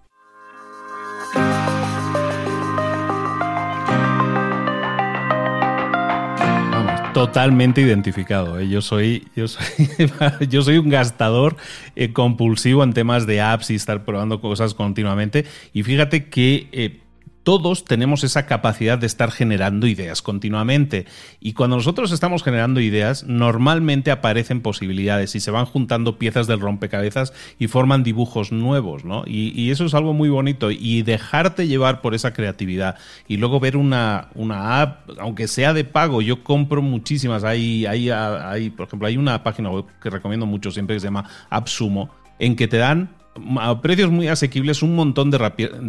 Totalmente 7.20 7.82
identificado. 7.82 8.58
¿eh? 8.62 8.70
Yo, 8.70 8.82
soy, 8.82 9.28
yo, 9.36 9.50
soy, 9.50 9.66
yo 10.50 10.62
soy 10.62 10.78
un 10.78 10.88
gastador 10.88 11.58
eh, 11.98 12.14
compulsivo 12.14 12.82
en 12.82 12.94
temas 12.94 13.28
de 13.28 13.42
apps 13.42 13.72
y 13.72 13.76
estar 13.76 14.06
probando 14.06 14.40
cosas 14.40 14.74
continuamente. 14.74 15.44
Y 15.74 15.84
fíjate 15.84 16.30
que 16.30 16.70
eh, 16.72 17.02
todos 17.50 17.84
tenemos 17.84 18.24
esa 18.24 18.46
capacidad 18.46 19.00
de 19.00 19.08
estar 19.08 19.32
generando 19.32 19.88
ideas 19.88 20.22
continuamente. 20.22 21.08
Y 21.40 21.54
cuando 21.54 21.78
nosotros 21.78 22.12
estamos 22.12 22.44
generando 22.44 22.80
ideas, 22.80 23.24
normalmente 23.24 24.12
aparecen 24.12 24.62
posibilidades 24.62 25.34
y 25.34 25.40
se 25.40 25.50
van 25.50 25.66
juntando 25.66 26.20
piezas 26.20 26.46
del 26.46 26.60
rompecabezas 26.60 27.34
y 27.58 27.66
forman 27.66 28.04
dibujos 28.04 28.52
nuevos, 28.52 29.04
¿no? 29.04 29.24
Y, 29.26 29.72
eso 29.72 29.86
es 29.86 29.96
algo 29.96 30.14
muy 30.14 30.30
bonito. 30.30 30.70
Y 30.70 31.02
dejarte 31.02 31.66
llevar 31.66 32.02
por 32.02 32.14
esa 32.14 32.34
creatividad 32.34 32.98
y 33.28 33.38
luego 33.38 33.60
ver 33.60 33.78
una, 33.78 34.28
una 34.36 34.84
app, 34.84 35.10
aunque 35.18 35.48
sea 35.48 35.74
de 35.74 35.86
pago, 35.86 36.22
yo 36.22 36.44
compro 36.44 36.84
muchísimas. 36.84 37.44
Hay, 37.44 37.88
hay, 37.88 38.12
hay, 38.12 38.70
por 38.70 38.86
ejemplo, 38.86 39.08
hay 39.08 39.18
una 39.18 39.42
página 39.42 39.72
web 39.72 39.86
que 40.00 40.12
recomiendo 40.12 40.46
mucho 40.46 40.70
siempre 40.70 40.98
que 40.98 41.00
se 41.00 41.08
llama 41.08 41.28
AppSumo, 41.50 42.12
en 42.38 42.56
que 42.56 42.68
te 42.68 42.78
dan 42.78 43.10
a 43.60 43.82
precios 43.82 44.12
muy 44.12 44.28
asequibles 44.28 44.84
un 44.84 44.96
montón 44.96 45.32
de, 45.32 45.38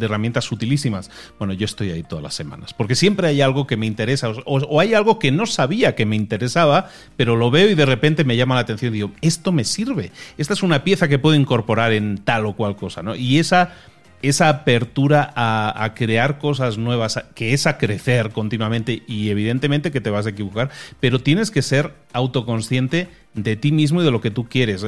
herramientas 0.01 0.51
utilísimas. 0.53 1.11
Bueno, 1.39 1.53
yo 1.53 1.65
estoy 1.65 1.91
ahí 1.91 2.03
todas 2.03 2.23
las 2.23 2.35
semanas, 2.35 2.75
porque 2.75 2.95
siempre 2.95 3.29
hay 3.29 3.41
algo 3.41 3.67
que 3.67 3.77
me 3.77 3.87
interesa 3.87 4.31
o, 4.45 4.81
hay 4.81 4.95
algo 4.95 5.19
que 5.19 5.33
no 5.33 5.47
sabía 5.47 5.95
que 5.95 6.07
me 6.07 6.17
interesaba, 6.17 6.89
pero 7.17 7.37
lo 7.37 7.51
veo 7.51 7.71
y 7.71 7.75
de 7.75 7.87
repente 7.87 8.25
me 8.25 8.37
llama 8.37 8.55
la 8.55 8.63
atención 8.63 8.93
y 8.93 8.99
digo, 8.99 9.13
esto 9.21 9.53
me 9.53 9.65
sirve, 9.65 10.13
esta 10.39 10.55
es 10.55 10.63
una 10.63 10.85
pieza 10.85 11.09
que 11.09 11.19
puedo 11.19 11.35
incorporar 11.35 11.93
en 11.93 12.19
tal 12.19 12.47
o 12.47 12.55
cual 12.55 12.77
cosa, 12.77 13.03
¿no? 13.03 13.15
Y 13.17 13.39
esa 13.39 13.75
esa 14.23 14.49
apertura 14.49 15.33
a, 15.35 15.95
crear 15.95 16.39
cosas 16.39 16.79
nuevas, 16.79 17.25
que 17.35 17.53
es 17.53 17.67
a 17.67 17.79
crecer 17.79 18.31
continuamente 18.31 19.03
y 19.07 19.31
evidentemente 19.31 19.91
que 19.91 20.01
te 20.01 20.11
vas 20.11 20.27
a 20.27 20.31
equivocar, 20.31 20.71
pero 21.01 21.21
tienes 21.21 21.51
que 21.51 21.63
ser 21.63 21.95
autoconsciente 22.13 23.09
de 23.35 23.57
ti 23.57 23.73
mismo 23.73 24.03
y 24.03 24.05
de 24.05 24.11
lo 24.11 24.21
que 24.21 24.31
tú 24.31 24.49
quieres. 24.49 24.85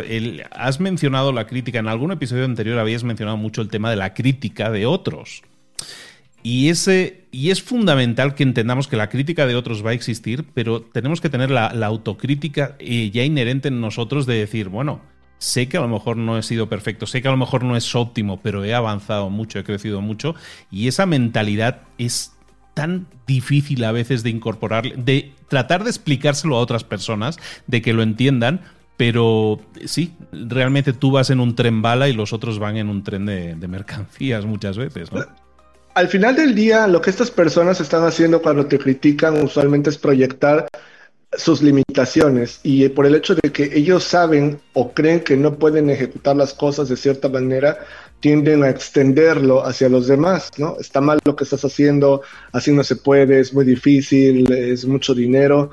has 0.51 0.81
mencionado 0.81 1.33
la 1.33 1.47
crítica, 1.47 1.79
en 1.79 1.89
algún 1.89 2.13
episodio 2.13 2.45
anterior 2.45 2.79
habías 2.79 3.05
mencionado 3.05 3.37
mucho 3.37 3.63
el 3.63 3.69
tema 3.69 3.91
de 3.91 3.97
la 3.97 4.15
crítica 4.15 4.71
de 4.71 4.87
otros. 4.87 5.43
Y, 6.45 6.71
ese, 6.71 7.25
y 7.31 7.51
es 7.51 7.63
fundamental 7.63 8.35
que 8.35 8.43
entendamos 8.43 8.89
que 8.89 8.97
la 8.97 9.09
crítica 9.09 9.47
de 9.47 9.55
otros 9.55 9.87
va 9.87 9.91
a 9.91 9.95
existir, 9.95 10.45
pero 10.55 10.83
tenemos 10.83 11.21
que 11.21 11.29
tener 11.29 11.51
la, 11.51 11.69
autocrítica 11.69 12.75
eh, 12.81 13.11
ya 13.11 13.23
inherente 13.23 13.69
en 13.69 13.81
nosotros 13.81 14.27
de 14.27 14.35
decir, 14.35 14.69
bueno, 14.69 15.01
sé 15.43 15.69
que 15.69 15.77
a 15.77 15.81
lo 15.81 15.89
mejor 15.89 16.17
no 16.17 16.39
he 16.39 16.43
sido 16.43 16.69
perfecto, 16.69 17.05
sé 17.05 17.21
que 17.21 17.27
a 17.27 17.33
lo 17.33 17.37
mejor 17.37 17.65
no 17.65 17.77
es 17.77 17.95
óptimo, 17.97 18.41
pero 18.41 18.65
he 18.65 18.75
avanzado 18.75 19.29
mucho, 19.29 19.59
he 19.59 19.65
crecido 19.65 20.01
mucho 20.01 20.37
y 20.71 20.87
esa 20.87 21.05
mentalidad 21.05 21.81
es 21.99 22.33
tan 22.75 23.07
difícil 23.27 23.83
a 23.85 23.91
veces 23.91 24.23
de 24.23 24.31
incorporar, 24.31 24.97
de 24.97 25.33
tratar 25.49 25.83
de 25.83 25.91
explicárselo 25.91 26.57
a 26.57 26.61
otras 26.61 26.85
personas, 26.85 27.39
de 27.67 27.83
que 27.83 27.93
lo 27.93 28.03
entiendan, 28.03 28.61
pero 28.97 29.61
sí, 29.85 30.15
realmente 30.31 30.93
tú 30.93 31.11
vas 31.11 31.31
en 31.31 31.41
un 31.41 31.57
tren 31.57 31.83
bala 31.83 32.09
y 32.09 32.13
los 32.13 32.33
otros 32.33 32.61
van 32.61 32.77
en 32.77 32.89
un 32.89 33.03
tren 33.03 33.27
de, 33.27 33.57
mercancías 33.69 34.47
muchas 34.47 34.79
veces. 34.79 35.11
Al 35.95 36.07
final 36.07 36.37
del 36.37 36.55
día, 36.55 36.87
lo 36.87 37.03
que 37.03 37.11
estas 37.11 37.33
personas 37.33 37.81
están 37.81 38.05
haciendo 38.05 38.41
cuando 38.41 38.67
te 38.67 38.79
critican 38.79 39.43
usualmente 39.43 39.91
es 39.91 39.99
proyectar 39.99 40.69
sus 41.37 41.63
limitaciones 41.63 42.61
y 42.63 42.89
por 42.91 43.07
el 43.07 43.15
hecho 43.15 43.35
de 43.35 43.51
que 43.51 43.71
ellos 43.75 44.05
saben 44.05 44.61
o 44.75 44.93
creen 44.93 45.21
que 45.21 45.37
no 45.37 45.55
pueden 45.55 45.89
ejecutar 45.91 46.37
las 46.37 46.53
cosas 46.53 46.89
de 46.89 46.97
cierta 46.97 47.29
manera, 47.29 47.79
tienden 48.21 48.63
a 48.63 48.71
extenderlo 48.71 49.67
hacia 49.67 49.89
los 49.89 50.07
demás, 50.07 50.51
¿no? 50.57 50.77
Está 50.79 51.01
mal 51.01 51.19
lo 51.25 51.35
que 51.35 51.45
estás 51.45 51.65
haciendo, 51.65 52.23
así 52.53 52.73
no 52.73 52.85
se 52.85 52.97
puede, 52.97 53.41
es 53.41 53.53
muy 53.53 53.65
difícil, 53.65 54.53
es 54.53 54.85
mucho 54.85 55.15
dinero, 55.15 55.71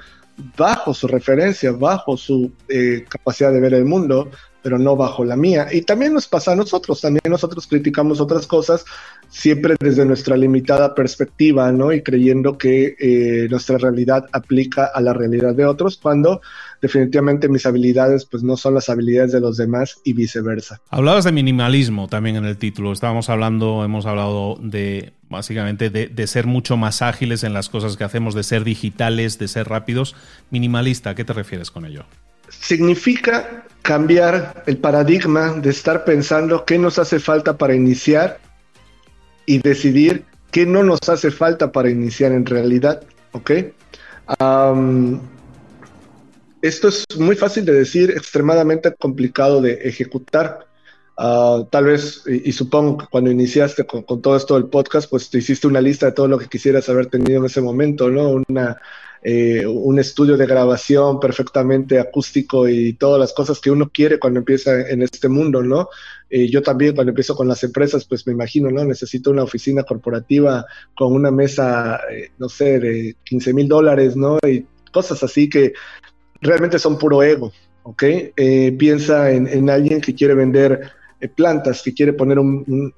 bajo 0.57 0.93
su 0.93 1.07
referencia, 1.07 1.71
bajo 1.71 2.17
su 2.17 2.51
eh, 2.67 3.05
capacidad 3.07 3.51
de 3.51 3.59
ver 3.59 3.73
el 3.73 3.85
mundo, 3.85 4.29
pero 4.61 4.77
no 4.77 4.95
bajo 4.95 5.23
la 5.23 5.35
mía. 5.35 5.67
Y 5.71 5.81
también 5.81 6.13
nos 6.13 6.27
pasa 6.27 6.51
a 6.51 6.55
nosotros, 6.55 7.01
también 7.01 7.23
nosotros 7.29 7.67
criticamos 7.67 8.19
otras 8.19 8.45
cosas, 8.47 8.85
siempre 9.29 9.75
desde 9.79 10.05
nuestra 10.05 10.35
limitada 10.35 10.93
perspectiva, 10.93 11.71
¿no? 11.71 11.93
Y 11.93 12.03
creyendo 12.03 12.57
que 12.57 12.95
eh, 12.99 13.47
nuestra 13.49 13.77
realidad 13.77 14.25
aplica 14.31 14.85
a 14.85 15.01
la 15.01 15.13
realidad 15.13 15.55
de 15.55 15.65
otros, 15.65 15.97
cuando 15.97 16.41
definitivamente 16.81 17.49
mis 17.49 17.65
habilidades 17.65 18.25
pues 18.25 18.43
no 18.43 18.57
son 18.57 18.73
las 18.73 18.89
habilidades 18.89 19.31
de 19.31 19.39
los 19.39 19.57
demás 19.57 19.99
y 20.03 20.13
viceversa. 20.13 20.81
Hablabas 20.89 21.25
de 21.25 21.31
minimalismo 21.31 22.07
también 22.07 22.35
en 22.35 22.45
el 22.45 22.57
título, 22.57 22.91
estábamos 22.91 23.29
hablando, 23.29 23.83
hemos 23.83 24.05
hablado 24.05 24.57
de 24.61 25.13
básicamente 25.29 25.89
de, 25.89 26.07
de 26.07 26.27
ser 26.27 26.47
mucho 26.47 26.77
más 26.77 27.01
ágiles 27.01 27.43
en 27.43 27.53
las 27.53 27.69
cosas 27.69 27.97
que 27.97 28.03
hacemos, 28.03 28.33
de 28.33 28.43
ser 28.43 28.63
digitales, 28.63 29.37
de 29.37 29.47
ser 29.47 29.67
rápidos. 29.67 30.15
Minimalista, 30.49 31.11
¿a 31.11 31.15
qué 31.15 31.23
te 31.23 31.33
refieres 31.33 31.69
con 31.69 31.85
ello? 31.85 32.05
significa 32.49 33.63
cambiar 33.81 34.63
el 34.65 34.77
paradigma 34.77 35.53
de 35.53 35.69
estar 35.69 36.03
pensando 36.03 36.65
qué 36.65 36.77
nos 36.77 36.99
hace 36.99 37.19
falta 37.19 37.57
para 37.57 37.75
iniciar 37.75 38.39
y 39.45 39.59
decidir 39.59 40.25
qué 40.51 40.65
no 40.65 40.83
nos 40.83 40.99
hace 41.07 41.31
falta 41.31 41.71
para 41.71 41.89
iniciar 41.89 42.31
en 42.31 42.45
realidad, 42.45 43.01
¿ok? 43.31 43.51
Esto 46.61 46.87
es 46.89 47.05
muy 47.17 47.35
fácil 47.35 47.65
de 47.65 47.73
decir, 47.73 48.11
extremadamente 48.11 48.93
complicado 48.95 49.61
de 49.61 49.73
ejecutar. 49.83 50.67
Ah, 51.17 51.63
tal 51.69 51.85
vez, 51.85 52.23
y, 52.27 52.51
supongo 52.53 52.97
que 52.99 53.07
cuando 53.07 53.29
iniciaste 53.29 53.85
con, 53.85 54.03
con, 54.03 54.21
todo 54.21 54.37
esto 54.37 54.55
del 54.55 54.69
podcast, 54.69 55.09
pues 55.09 55.29
te 55.29 55.39
hiciste 55.39 55.67
una 55.67 55.81
lista 55.81 56.05
de 56.05 56.11
todo 56.13 56.27
lo 56.27 56.37
que 56.37 56.47
quisieras 56.47 56.87
haber 56.87 57.07
tenido 57.07 57.39
en 57.39 57.45
ese 57.45 57.61
momento, 57.61 58.09
¿no? 58.09 58.41
Una, 58.47 58.77
eh, 59.21 59.65
un 59.67 59.99
estudio 59.99 60.37
de 60.37 60.45
grabación 60.45 61.19
perfectamente 61.19 61.99
acústico 61.99 62.69
y 62.69 62.93
todas 62.93 63.19
las 63.19 63.33
cosas 63.33 63.59
que 63.59 63.69
uno 63.69 63.89
quiere 63.89 64.17
cuando 64.17 64.39
empieza 64.39 64.89
en 64.89 65.01
este 65.01 65.27
mundo, 65.27 65.61
¿no? 65.61 65.89
Eh, 66.29 66.47
yo 66.49 66.61
también 66.61 66.95
cuando 66.95 67.11
empiezo 67.11 67.35
con 67.35 67.47
las 67.49 67.61
empresas, 67.65 68.05
pues 68.05 68.25
me 68.25 68.31
imagino, 68.31 68.71
¿no? 68.71 68.85
Necesito 68.85 69.31
una 69.31 69.43
oficina 69.43 69.83
corporativa 69.83 70.65
con 70.95 71.11
una 71.11 71.31
mesa, 71.31 71.99
eh, 72.09 72.31
no 72.37 72.47
sé, 72.47 72.79
de 72.79 73.17
15 73.25 73.53
mil 73.53 73.67
dólares, 73.67 74.15
¿no? 74.15 74.37
Y 74.47 74.65
cosas 74.93 75.21
así 75.21 75.49
que 75.49 75.73
realmente 76.41 76.79
son 76.79 76.97
puro 76.97 77.23
ego, 77.23 77.51
¿ok? 77.83 78.03
piensa 78.77 79.31
en, 79.31 79.47
en 79.47 79.69
alguien 79.69 80.01
que 80.01 80.15
quiere 80.15 80.33
vender 80.33 80.91
eh, 81.21 81.27
plantas, 81.27 81.81
que 81.81 81.93
quiere 81.93 82.13
poner 82.13 82.39
un, 82.39 82.93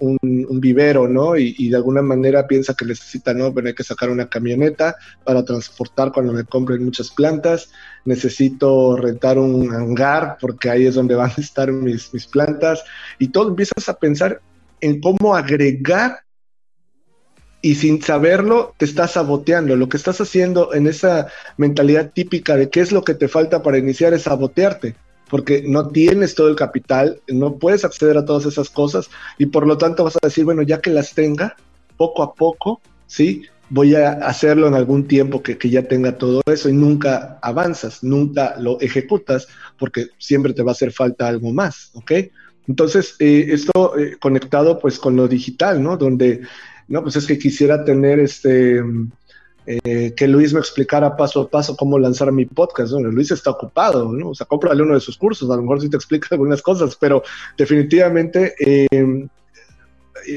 vivero, 0.59 1.07
¿no? 1.07 1.35
Y, 1.35 1.69
de 1.69 1.75
alguna 1.75 2.03
manera 2.03 2.45
piensa 2.45 2.75
que 2.75 2.85
necesita, 2.85 3.33
¿no? 3.33 3.51
Hay 3.65 3.73
que 3.73 3.83
sacar 3.83 4.11
una 4.11 4.29
camioneta 4.29 4.95
para 5.23 5.43
transportar 5.43 6.11
cuando 6.11 6.31
me 6.31 6.43
compren 6.43 6.85
muchas 6.85 7.09
plantas, 7.09 7.71
necesito 8.05 8.95
rentar 8.95 9.39
un 9.39 9.73
hangar 9.73 10.37
porque 10.39 10.69
ahí 10.69 10.85
es 10.85 10.95
donde 10.95 11.15
van 11.15 11.31
a 11.35 11.41
estar 11.41 11.71
mis, 11.71 12.13
mis 12.13 12.27
plantas, 12.27 12.83
y 13.17 13.29
todo 13.29 13.49
empiezas 13.49 13.89
a 13.89 13.97
pensar 13.97 14.39
en 14.81 15.01
cómo 15.01 15.35
agregar 15.35 16.19
y 17.61 17.75
sin 17.75 18.01
saberlo 18.01 18.73
te 18.77 18.85
estás 18.85 19.11
saboteando. 19.11 19.75
Lo 19.75 19.89
que 19.89 19.97
estás 19.97 20.19
haciendo 20.21 20.73
en 20.73 20.87
esa 20.87 21.27
mentalidad 21.57 22.11
típica 22.13 22.55
de 22.55 22.69
qué 22.69 22.81
es 22.81 22.91
lo 22.91 23.03
que 23.03 23.13
te 23.13 23.27
falta 23.27 23.63
para 23.63 23.77
iniciar 23.77 24.13
es 24.13 24.23
sabotearte 24.23 24.95
porque 25.31 25.63
no 25.65 25.87
tienes 25.87 26.35
todo 26.35 26.49
el 26.49 26.57
capital, 26.57 27.21
no 27.29 27.55
puedes 27.55 27.85
acceder 27.85 28.17
a 28.17 28.25
todas 28.25 28.45
esas 28.45 28.69
cosas 28.69 29.09
y 29.37 29.45
por 29.45 29.65
lo 29.65 29.77
tanto 29.77 30.03
vas 30.03 30.17
a 30.17 30.27
decir, 30.27 30.43
bueno, 30.43 30.61
ya 30.61 30.81
que 30.81 30.89
las 30.89 31.13
tenga, 31.13 31.55
poco 31.95 32.21
a 32.21 32.35
poco, 32.35 32.81
¿sí? 33.07 33.43
Voy 33.69 33.95
a 33.95 34.11
hacerlo 34.11 34.67
en 34.67 34.73
algún 34.73 35.07
tiempo 35.07 35.41
que, 35.41 35.57
ya 35.69 35.83
tenga 35.83 36.17
todo 36.17 36.41
eso 36.47 36.67
y 36.67 36.73
nunca 36.73 37.39
avanzas, 37.41 38.03
nunca 38.03 38.55
lo 38.59 38.77
ejecutas 38.81 39.47
porque 39.79 40.07
siempre 40.17 40.53
te 40.53 40.63
va 40.63 40.71
a 40.71 40.73
hacer 40.73 40.91
falta 40.91 41.29
algo 41.29 41.53
más, 41.53 41.91
¿ok? 41.93 42.11
Entonces, 42.67 43.15
eh, 43.19 43.45
esto 43.51 43.97
eh, 43.97 44.17
conectado 44.19 44.79
pues 44.79 44.99
con 44.99 45.15
lo 45.15 45.29
digital, 45.29 45.81
¿no? 45.81 45.95
Donde, 45.95 46.41
no, 46.91 47.01
pues 47.01 47.15
es 47.15 47.25
que 47.25 47.39
quisiera 47.39 47.85
tener 47.85 48.19
este 48.19 48.81
eh, 49.65 50.13
que 50.13 50.27
Luis 50.27 50.53
me 50.53 50.59
explicara 50.59 51.15
paso 51.15 51.41
a 51.41 51.49
paso 51.49 51.77
cómo 51.77 51.97
lanzar 51.97 52.31
mi 52.33 52.45
podcast. 52.45 52.91
¿no? 52.91 53.09
Luis 53.09 53.31
está 53.31 53.51
ocupado, 53.51 54.11
¿no? 54.11 54.29
O 54.29 54.35
sea, 54.35 54.45
cómprale 54.45 54.83
uno 54.83 54.95
de 54.95 54.99
sus 54.99 55.17
cursos, 55.17 55.49
a 55.49 55.55
lo 55.55 55.61
mejor 55.61 55.79
sí 55.79 55.89
te 55.89 55.95
explica 55.95 56.27
algunas 56.31 56.61
cosas, 56.61 56.97
pero 56.97 57.23
definitivamente 57.57 58.55
eh, 58.59 59.27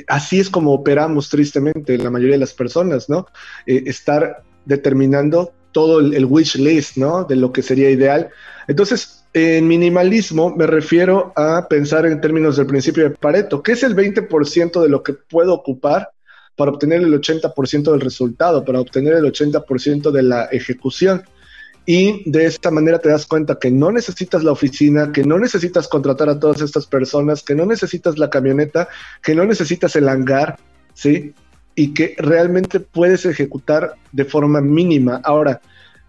así 0.06 0.38
es 0.38 0.48
como 0.48 0.72
operamos 0.72 1.28
tristemente 1.28 1.98
la 1.98 2.10
mayoría 2.10 2.36
de 2.36 2.40
las 2.40 2.54
personas, 2.54 3.08
¿no? 3.08 3.26
Eh, 3.66 3.82
estar 3.86 4.44
determinando 4.64 5.52
todo 5.72 5.98
el, 5.98 6.24
wish 6.24 6.54
list, 6.54 6.96
¿no? 6.98 7.24
De 7.24 7.34
lo 7.34 7.52
que 7.52 7.62
sería 7.62 7.90
ideal. 7.90 8.30
Entonces, 8.68 9.24
en 9.32 9.66
minimalismo 9.66 10.54
me 10.54 10.68
refiero 10.68 11.32
a 11.34 11.66
pensar 11.68 12.06
en 12.06 12.20
términos 12.20 12.56
del 12.56 12.66
principio 12.66 13.02
de 13.02 13.16
Pareto, 13.16 13.60
que 13.60 13.72
es 13.72 13.82
el 13.82 13.96
20% 13.96 14.80
de 14.80 14.88
lo 14.88 15.02
que 15.02 15.14
puedo 15.14 15.52
ocupar 15.52 16.13
para 16.56 16.70
obtener 16.70 17.02
el 17.02 17.12
80% 17.12 17.90
del 17.90 18.00
resultado, 18.00 18.64
para 18.64 18.80
obtener 18.80 19.14
el 19.14 19.24
80% 19.24 20.10
de 20.10 20.22
la 20.22 20.44
ejecución. 20.46 21.22
Y 21.86 22.28
de 22.30 22.46
esta 22.46 22.70
manera 22.70 22.98
te 22.98 23.10
das 23.10 23.26
cuenta 23.26 23.58
que 23.58 23.70
no 23.70 23.92
necesitas 23.92 24.42
la 24.42 24.52
oficina, 24.52 25.12
que 25.12 25.22
no 25.24 25.38
necesitas 25.38 25.86
contratar 25.86 26.30
a 26.30 26.38
todas 26.38 26.62
estas 26.62 26.86
personas, 26.86 27.42
que 27.42 27.54
no 27.54 27.66
necesitas 27.66 28.18
la 28.18 28.30
camioneta, 28.30 28.88
que 29.22 29.34
no 29.34 29.44
necesitas 29.44 29.94
el 29.96 30.08
hangar, 30.08 30.56
¿sí? 30.94 31.34
Y 31.74 31.92
que 31.92 32.14
realmente 32.16 32.80
puedes 32.80 33.26
ejecutar 33.26 33.96
de 34.12 34.24
forma 34.24 34.62
mínima. 34.62 35.20
Ahora, 35.24 35.60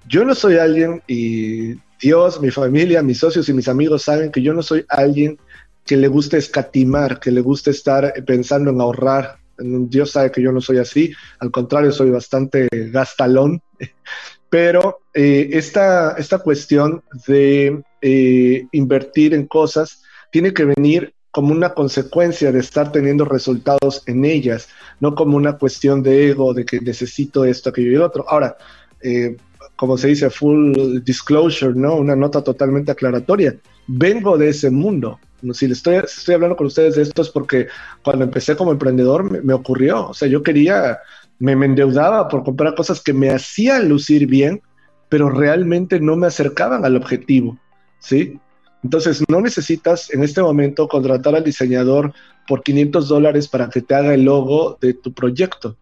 yo 0.08 0.24
no 0.24 0.34
soy 0.34 0.58
alguien, 0.58 1.02
y 1.08 1.74
Dios, 2.00 2.40
mi 2.40 2.52
familia, 2.52 3.02
mis 3.02 3.18
socios 3.18 3.50
y 3.50 3.54
mis 3.54 3.68
amigos 3.68 4.04
saben 4.04 4.32
que 4.32 4.42
yo 4.42 4.54
no 4.54 4.62
soy 4.62 4.86
alguien 4.88 5.38
que 5.86 5.98
le 5.98 6.08
guste 6.08 6.38
escatimar, 6.38 7.20
que 7.20 7.32
le 7.32 7.42
guste 7.42 7.72
estar 7.72 8.14
pensando 8.26 8.72
en 8.72 8.80
ahorrar, 8.80 9.38
Dios 9.58 10.12
sabe 10.12 10.32
que 10.32 10.42
yo 10.42 10.52
no 10.52 10.62
soy 10.62 10.78
así, 10.78 11.14
al 11.40 11.52
contrario, 11.52 11.92
soy 11.92 12.10
bastante 12.10 12.68
gastalón, 12.72 13.62
pero 14.50 15.00
eh, 15.14 15.50
esta, 15.54 16.16
esta, 16.18 16.40
cuestión 16.40 17.04
de 17.28 17.82
eh, 18.02 18.68
invertir 18.72 19.34
en 19.34 19.48
cosas 19.48 20.04
tiene 20.32 20.54
que 20.54 20.66
venir 20.66 21.14
como 21.32 21.52
una 21.52 21.74
consecuencia 21.74 22.52
de 22.52 22.60
estar 22.60 22.92
teniendo 22.92 23.26
resultados 23.26 24.04
en 24.06 24.24
ellas, 24.24 24.70
no 25.02 25.16
como 25.16 25.36
una 25.36 25.58
cuestión 25.58 26.02
de 26.02 26.30
ego, 26.30 26.54
de 26.54 26.66
que 26.66 26.80
necesito 26.80 27.44
esto, 27.44 27.70
aquello 27.70 27.92
y 27.92 27.98
otro. 27.98 28.24
Ahora, 28.30 28.56
eh, 29.02 29.36
como 29.76 29.98
se 29.98 30.08
dice, 30.08 30.30
full 30.30 31.02
disclosure, 31.04 31.74
¿no? 31.76 31.96
Una 31.96 32.16
nota 32.16 32.42
totalmente 32.42 32.92
aclaratoria. 32.92 33.56
Vengo 33.88 34.38
de 34.38 34.50
ese 34.50 34.70
mundo. 34.72 35.20
Si 35.54 35.66
estoy, 35.66 35.96
estoy 35.96 36.36
hablando 36.36 36.56
con 36.56 36.68
ustedes 36.68 36.96
de 36.96 37.04
esto 37.04 37.22
es 37.22 37.30
porque 37.30 37.68
cuando 38.04 38.26
empecé 38.26 38.56
como 38.56 38.72
emprendedor 38.72 39.44
me, 39.44 39.54
ocurrió. 39.54 40.10
O 40.10 40.14
sea, 40.14 40.28
yo 40.28 40.44
quería, 40.44 41.00
me, 41.40 41.56
me 41.56 41.66
endeudaba 41.66 42.28
por 42.28 42.44
comprar 42.44 42.76
cosas 42.76 43.02
que 43.02 43.14
me 43.14 43.30
hacían 43.30 43.90
lucir 43.90 44.28
bien, 44.28 44.62
pero 45.10 45.30
realmente 45.30 46.00
no 46.00 46.16
me 46.16 46.28
acercaban 46.28 46.86
al 46.86 46.96
objetivo, 46.96 47.58
¿sí? 48.00 48.40
Entonces, 48.84 49.24
no 49.28 49.42
necesitas 49.42 50.14
en 50.14 50.24
este 50.24 50.42
momento 50.42 50.88
contratar 50.88 51.36
al 51.36 51.44
diseñador 51.44 52.14
por 52.48 52.62
500 52.62 53.08
dólares 53.08 53.48
para 53.48 53.70
que 53.70 53.82
te 53.82 53.96
haga 53.96 54.14
el 54.14 54.24
logo 54.24 54.78
de 54.80 54.94
tu 54.94 55.12
proyecto. 55.12 55.76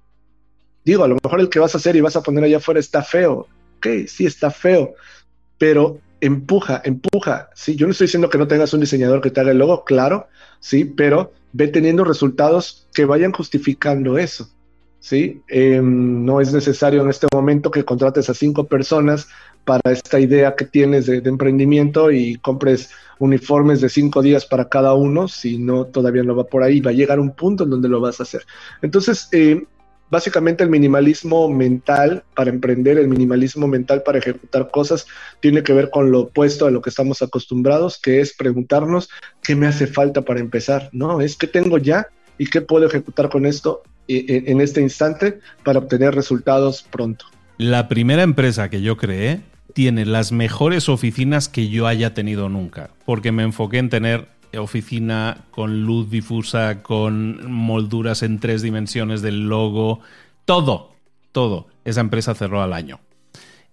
Digo, 0.86 1.04
a 1.04 1.08
lo 1.08 1.18
mejor 1.22 1.40
el 1.40 1.50
que 1.50 1.60
vas 1.60 1.76
a 1.76 1.78
hacer 1.78 1.96
y 1.96 2.02
vas 2.02 2.16
a 2.16 2.24
poner 2.24 2.44
allá 2.44 2.58
afuera 2.58 2.80
está 2.80 3.04
feo. 3.04 3.48
Ok, 3.78 4.08
sí 4.08 4.26
está 4.26 4.52
feo, 4.52 4.94
pero 5.58 6.00
empuja, 6.24 6.82
empuja. 6.86 7.50
Sí, 7.54 7.76
yo 7.76 7.86
no 7.86 7.92
estoy 7.92 8.06
diciendo 8.06 8.30
que 8.30 8.38
no 8.38 8.48
tengas 8.48 8.74
un 8.74 8.80
diseñador 8.80 9.22
que 9.22 9.30
te 9.30 9.42
haga 9.42 9.52
el 9.52 9.58
logo, 9.58 9.84
claro, 9.84 10.28
sí, 10.60 10.86
pero 10.86 11.34
ve 11.52 11.68
teniendo 11.68 12.04
resultados 12.04 12.88
que 12.94 13.06
vayan 13.06 13.34
justificando 13.34 14.18
eso. 14.18 14.50
¿sí? 15.00 15.42
Em, 15.50 16.24
no 16.24 16.40
es 16.40 16.54
necesario 16.54 17.02
en 17.02 17.10
este 17.10 17.28
momento 17.34 17.70
que 17.70 17.84
contrates 17.84 18.30
a 18.30 18.34
cinco 18.34 18.64
personas 18.64 19.28
para 19.66 19.92
esta 19.92 20.18
idea 20.20 20.56
que 20.56 20.64
tienes 20.64 21.06
de, 21.08 21.18
emprendimiento 21.18 22.10
y 22.10 22.38
compres 22.38 22.90
uniformes 23.20 23.82
de 23.82 23.90
cinco 23.90 24.22
días 24.22 24.46
para 24.46 24.70
cada 24.70 24.94
uno, 24.94 25.28
si 25.28 25.58
no, 25.58 25.86
todavía 25.86 26.24
no 26.24 26.36
va 26.36 26.46
por 26.46 26.64
ahí, 26.64 26.80
va 26.80 26.92
a 26.92 26.94
llegar 26.94 27.20
un 27.20 27.32
punto 27.32 27.66
en 27.66 27.70
donde 27.70 27.90
lo 27.90 28.00
vas 28.00 28.22
a 28.22 28.24
hacer. 28.24 28.46
Entonces, 28.82 29.28
eh, 29.34 29.66
básicamente 30.14 30.64
el 30.64 30.70
minimalismo 30.70 31.50
mental 31.50 32.24
para 32.36 32.52
emprender, 32.52 33.00
el 33.00 33.08
minimalismo 33.08 33.68
mental 33.68 34.04
para 34.04 34.20
ejecutar 34.20 34.70
cosas, 34.70 35.08
tiene 35.40 35.64
que 35.64 35.74
ver 35.74 35.90
con 35.90 36.12
lo 36.12 36.22
opuesto 36.22 36.68
a 36.68 36.72
lo 36.72 36.84
que 36.84 36.92
estamos 36.92 37.24
acostumbrados, 37.24 38.00
que 38.00 38.22
es 38.22 38.36
preguntarnos 38.36 39.10
qué 39.42 39.56
me 39.56 39.66
hace 39.66 39.88
falta 39.88 40.22
para 40.22 40.40
empezar, 40.40 40.90
¿no? 40.92 41.20
Es 41.20 41.36
que 41.36 41.48
tengo 41.48 41.80
ya 41.80 42.10
y 42.38 42.46
qué 42.46 42.62
puedo 42.62 42.86
ejecutar 42.86 43.30
con 43.30 43.48
esto 43.48 43.82
eh, 44.08 44.24
eh, 44.28 44.44
en 44.46 44.62
este 44.62 44.82
instante 44.82 45.40
para 45.64 45.80
obtener 45.80 46.14
resultados 46.14 46.84
pronto. 46.84 47.26
La 47.58 47.88
primera 47.88 48.22
empresa 48.22 48.70
que 48.70 48.84
yo 48.84 48.98
creé 48.98 49.42
tiene 49.74 50.06
las 50.06 50.32
mejores 50.32 50.90
oficinas 50.90 51.50
que 51.50 51.70
yo 51.70 51.88
haya 51.88 52.14
tenido 52.14 52.50
nunca, 52.50 52.92
porque 53.06 53.32
me 53.32 53.42
enfoqué 53.42 53.80
en 53.80 53.90
tener 53.90 54.28
oficina 54.58 55.46
con 55.52 55.84
luz 55.84 56.10
difusa, 56.10 56.84
con 56.84 57.52
molduras 57.52 58.24
en 58.24 58.40
tres 58.40 58.62
dimensiones 58.62 59.22
del 59.22 59.48
logo, 59.48 60.00
todo, 60.46 60.92
todo. 61.32 61.68
Esa 61.86 62.02
empresa 62.02 62.36
cerró 62.36 62.62
al 62.62 62.74
año. 62.74 63.00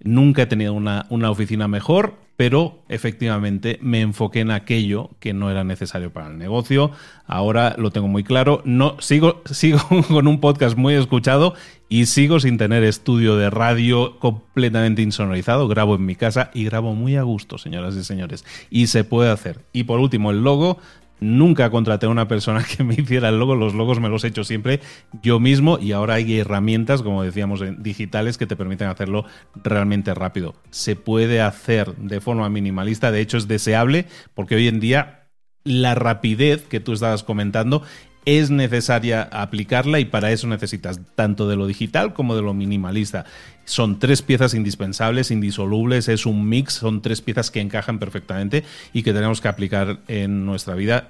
Nunca 0.02 0.42
he 0.42 0.46
tenido 0.46 0.72
una, 0.72 1.06
una, 1.10 1.30
oficina 1.30 1.68
mejor, 1.68 2.14
pero 2.36 2.78
efectivamente 2.88 3.78
me 3.82 4.00
enfoqué 4.00 4.40
en 4.40 4.50
aquello 4.50 5.10
que 5.20 5.34
no 5.34 5.50
era 5.50 5.62
necesario 5.62 6.10
para 6.10 6.28
el 6.28 6.38
negocio. 6.38 6.90
Ahora 7.26 7.74
lo 7.76 7.90
tengo 7.90 8.08
muy 8.08 8.24
claro. 8.24 8.62
No, 8.64 8.96
sigo, 9.00 9.42
sigo 9.50 9.78
con 10.08 10.26
un 10.26 10.40
podcast 10.40 10.76
muy 10.76 10.94
escuchado 10.94 11.54
y 11.90 12.06
sigo 12.06 12.40
sin 12.40 12.56
tener 12.56 12.82
estudio 12.82 13.36
de 13.36 13.50
radio 13.50 14.18
completamente 14.20 15.02
insonorizado. 15.02 15.68
Grabo 15.68 15.96
en 15.96 16.06
mi 16.06 16.14
casa 16.14 16.50
y 16.54 16.64
grabo 16.64 16.94
muy 16.94 17.16
a 17.16 17.22
gusto, 17.22 17.58
señoras 17.58 17.94
y 17.96 18.04
señores. 18.04 18.46
Y 18.70 18.86
se 18.86 19.04
puede 19.04 19.30
hacer. 19.30 19.60
Y 19.74 19.84
por 19.84 20.00
último, 20.00 20.30
el 20.30 20.42
logo 20.42 20.78
Nunca 21.20 21.70
contraté 21.70 22.06
a 22.06 22.08
una 22.08 22.28
persona 22.28 22.64
que 22.76 22.82
me 22.82 22.94
hiciera 22.94 23.28
el 23.28 23.38
logo, 23.38 23.54
los 23.54 23.74
logos 23.74 24.00
me 24.00 24.08
los 24.08 24.24
he 24.24 24.28
hecho 24.28 24.44
siempre 24.44 24.80
yo 25.22 25.38
mismo 25.40 25.78
y 25.78 25.92
ahora 25.92 26.14
hay 26.14 26.38
herramientas, 26.38 27.02
como 27.02 27.22
decíamos, 27.22 27.62
digitales 27.78 28.38
que 28.38 28.46
te 28.46 28.56
permiten 28.56 28.88
hacerlo 28.88 29.24
realmente 29.62 30.14
rápido. 30.14 30.54
Se 30.70 30.96
puede 30.96 31.40
hacer 31.40 31.94
de 31.96 32.20
forma 32.20 32.48
minimalista, 32.48 33.10
de 33.10 33.20
hecho 33.20 33.36
es 33.36 33.48
deseable 33.48 34.06
porque 34.34 34.54
hoy 34.54 34.68
en 34.68 34.80
día 34.80 35.28
la 35.64 35.94
rapidez 35.94 36.66
que 36.66 36.80
tú 36.80 36.92
estabas 36.92 37.22
comentando 37.22 37.82
es 38.24 38.50
necesaria 38.50 39.22
aplicarla 39.22 39.98
y 39.98 40.04
para 40.04 40.30
eso 40.30 40.46
necesitas 40.46 41.00
tanto 41.14 41.48
de 41.48 41.56
lo 41.56 41.66
digital 41.66 42.12
como 42.12 42.36
de 42.36 42.42
lo 42.42 42.54
minimalista. 42.54 43.24
Son 43.64 43.98
tres 43.98 44.22
piezas 44.22 44.54
indispensables, 44.54 45.30
indisolubles, 45.30 46.08
es 46.08 46.26
un 46.26 46.48
mix, 46.48 46.74
son 46.74 47.02
tres 47.02 47.20
piezas 47.20 47.50
que 47.50 47.60
encajan 47.60 47.98
perfectamente 47.98 48.64
y 48.92 49.02
que 49.02 49.12
tenemos 49.12 49.40
que 49.40 49.48
aplicar 49.48 50.00
en 50.08 50.44
nuestra 50.44 50.74
vida. 50.74 51.08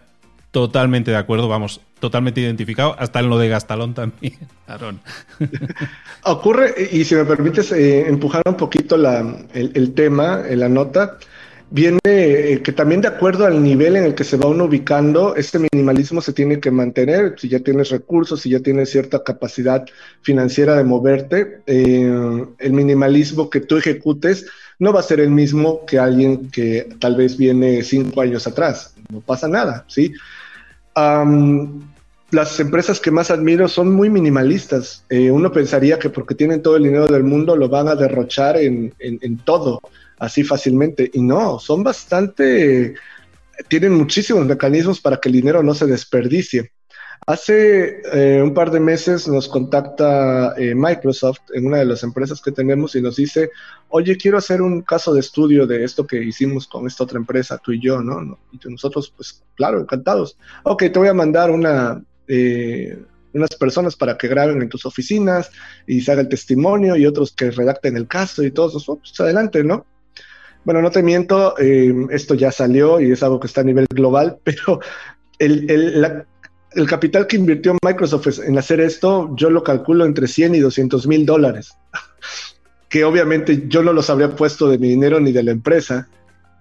Totalmente 0.51 1.13
de 1.13 1.17
acuerdo, 1.17 1.49
vamos, 1.49 1.81
totalmente 2.01 2.41
identificado, 2.41 2.97
hasta 2.99 3.21
en 3.21 3.31
lo 3.31 3.39
de 3.39 3.49
Gastalón 3.49 3.95
también, 3.95 4.35
Aaron. 4.67 5.01
Ocurre, 6.25 6.75
y 6.91 7.05
si 7.05 7.15
me 7.15 7.25
permites 7.25 7.71
eh, 7.71 8.09
empujar 8.09 8.43
un 8.47 8.57
poquito 8.57 8.97
el, 8.97 9.71
el 9.75 9.95
tema, 9.95 10.43
en 10.49 10.61
la 10.61 10.69
nota, 10.69 11.19
viene 11.71 12.01
eh, 12.05 12.63
que 12.63 12.73
también 12.73 13.01
de 13.01 13.09
acuerdo 13.09 13.47
al 13.47 13.63
nivel 13.63 13.97
en 13.97 14.05
el 14.05 14.15
que 14.15 14.25
se 14.25 14.37
va 14.37 14.49
uno 14.49 14.65
ubicando, 14.65 15.37
este 15.37 15.61
minimalismo 15.73 16.21
se 16.21 16.33
tiene 16.33 16.61
que 16.61 16.71
mantener. 16.71 17.35
Si 17.39 17.49
ya 17.49 17.61
tienes 17.61 17.91
recursos, 17.91 18.41
si 18.41 18.51
ya 18.51 18.61
tienes 18.61 18.91
cierta 18.91 19.23
capacidad 19.23 19.85
financiera 20.23 20.77
de 20.77 20.85
moverte, 20.85 21.63
eh, 21.67 22.45
el 22.59 22.73
minimalismo 22.73 23.49
que 23.49 23.61
tú 23.61 23.77
ejecutes 23.77 24.47
no 24.79 24.93
va 24.93 25.01
a 25.01 25.05
ser 25.05 25.21
el 25.21 25.31
mismo 25.31 25.85
que 25.87 25.99
alguien 25.99 26.51
que 26.51 26.89
tal 26.99 27.15
vez 27.17 27.37
viene 27.37 27.83
cinco 27.83 28.21
años 28.21 28.47
atrás. 28.47 28.95
No 29.11 29.21
pasa 29.21 29.47
nada, 29.47 29.85
¿sí? 29.89 30.13
Las 32.31 32.59
empresas 32.61 33.01
que 33.01 33.11
más 33.11 33.31
admiro 33.31 33.69
son 33.69 33.93
muy 33.93 34.11
minimalistas. 34.11 35.05
Eh, 35.09 35.31
uno 35.31 35.51
pensaría 35.51 35.99
que 35.99 36.11
porque 36.11 36.35
tienen 36.35 36.63
todo 36.63 36.77
el 36.77 36.85
dinero 36.85 37.07
del 37.07 37.25
mundo 37.25 37.57
lo 37.57 37.69
van 37.69 37.89
a 37.89 37.97
derrochar 37.97 38.57
en, 38.57 38.95
en 38.99 39.39
todo 39.39 39.81
así 40.21 40.45
fácilmente. 40.45 41.11
Y 41.13 41.23
no, 41.23 41.59
son 41.59 41.83
bastante, 41.83 42.95
tienen 43.69 43.95
muchísimos 43.95 44.47
mecanismos 44.47 45.01
para 45.01 45.17
que 45.17 45.29
el 45.29 45.35
dinero 45.35 45.63
no 45.65 45.75
se 45.75 45.87
desperdicie. 45.87 46.73
Hace 47.27 48.01
eh, 48.15 48.41
un 48.43 48.55
par 48.55 48.71
de 48.71 48.81
meses 48.81 49.29
nos 49.29 49.47
contacta 49.47 50.55
eh, 50.57 50.75
Microsoft 50.75 51.41
en 51.53 51.67
una 51.67 51.79
de 51.79 51.85
las 51.85 52.03
empresas 52.03 52.41
que 52.41 52.51
tenemos 52.51 52.95
y 52.95 53.03
nos 53.03 53.17
dice, 53.17 53.51
oye, 53.89 54.17
quiero 54.17 54.39
hacer 54.39 54.63
un 54.63 54.81
caso 54.83 55.13
de 55.13 55.21
estudio 55.21 55.67
de 55.67 55.85
esto 55.85 56.07
que 56.07 56.23
hicimos 56.23 56.67
con 56.67 56.87
esta 56.87 57.05
otra 57.05 57.19
empresa, 57.19 57.59
tú 57.59 57.73
y 57.73 57.81
yo, 57.81 58.03
¿no? 58.03 58.39
Y 58.53 58.69
nosotros, 58.71 59.13
pues 59.15 59.43
claro, 59.55 59.81
encantados. 59.81 60.39
Ok, 60.65 60.85
te 60.91 60.99
voy 60.99 61.09
a 61.09 61.15
mandar 61.15 61.51
una, 61.51 62.03
eh, 62.33 62.97
unas 63.33 63.51
personas 63.57 63.97
para 63.97 64.17
que 64.17 64.29
graben 64.29 64.63
en 64.63 64.69
tus 64.69 64.87
oficinas 64.87 65.51
y 65.87 66.01
se 66.01 66.13
haga 66.13 66.23
el 66.23 66.29
testimonio 66.29 66.97
y 66.97 67.07
otros 67.07 67.33
que 67.33 67.51
redacten 67.51 67.97
el 67.97 68.07
caso 68.07 68.43
y 68.43 68.51
todos, 68.51 68.85
pues 68.87 69.21
adelante, 69.21 69.65
¿no? 69.65 69.87
Bueno, 70.65 70.83
no 70.83 70.91
te 70.91 71.03
miento, 71.03 71.59
eh, 71.59 71.93
esto 72.11 72.35
ya 72.35 72.53
salió 72.53 73.01
y 73.01 73.11
es 73.11 73.23
algo 73.23 73.41
que 73.41 73.47
está 73.47 73.63
a 73.63 73.65
nivel 73.65 73.87
global, 73.93 74.39
pero 74.45 74.81
el, 75.39 76.25
capital 76.87 77.27
que 77.27 77.37
invirtió 77.37 77.77
Microsoft 77.85 78.41
en 78.47 78.59
hacer 78.59 78.81
esto, 78.81 79.35
yo 79.37 79.51
lo 79.51 79.65
calculo 79.65 80.05
entre 80.05 80.29
100 80.29 80.55
y 80.55 80.59
200 80.61 81.07
mil 81.07 81.27
dólares, 81.27 81.73
que 82.89 83.05
obviamente 83.05 83.65
yo 83.69 83.83
no 83.83 83.93
los 83.93 84.09
habría 84.11 84.37
puesto 84.37 84.69
de 84.69 84.79
mi 84.79 84.89
dinero 84.89 85.19
ni 85.19 85.33
de 85.33 85.43
la 85.43 85.51
empresa, 85.51 86.09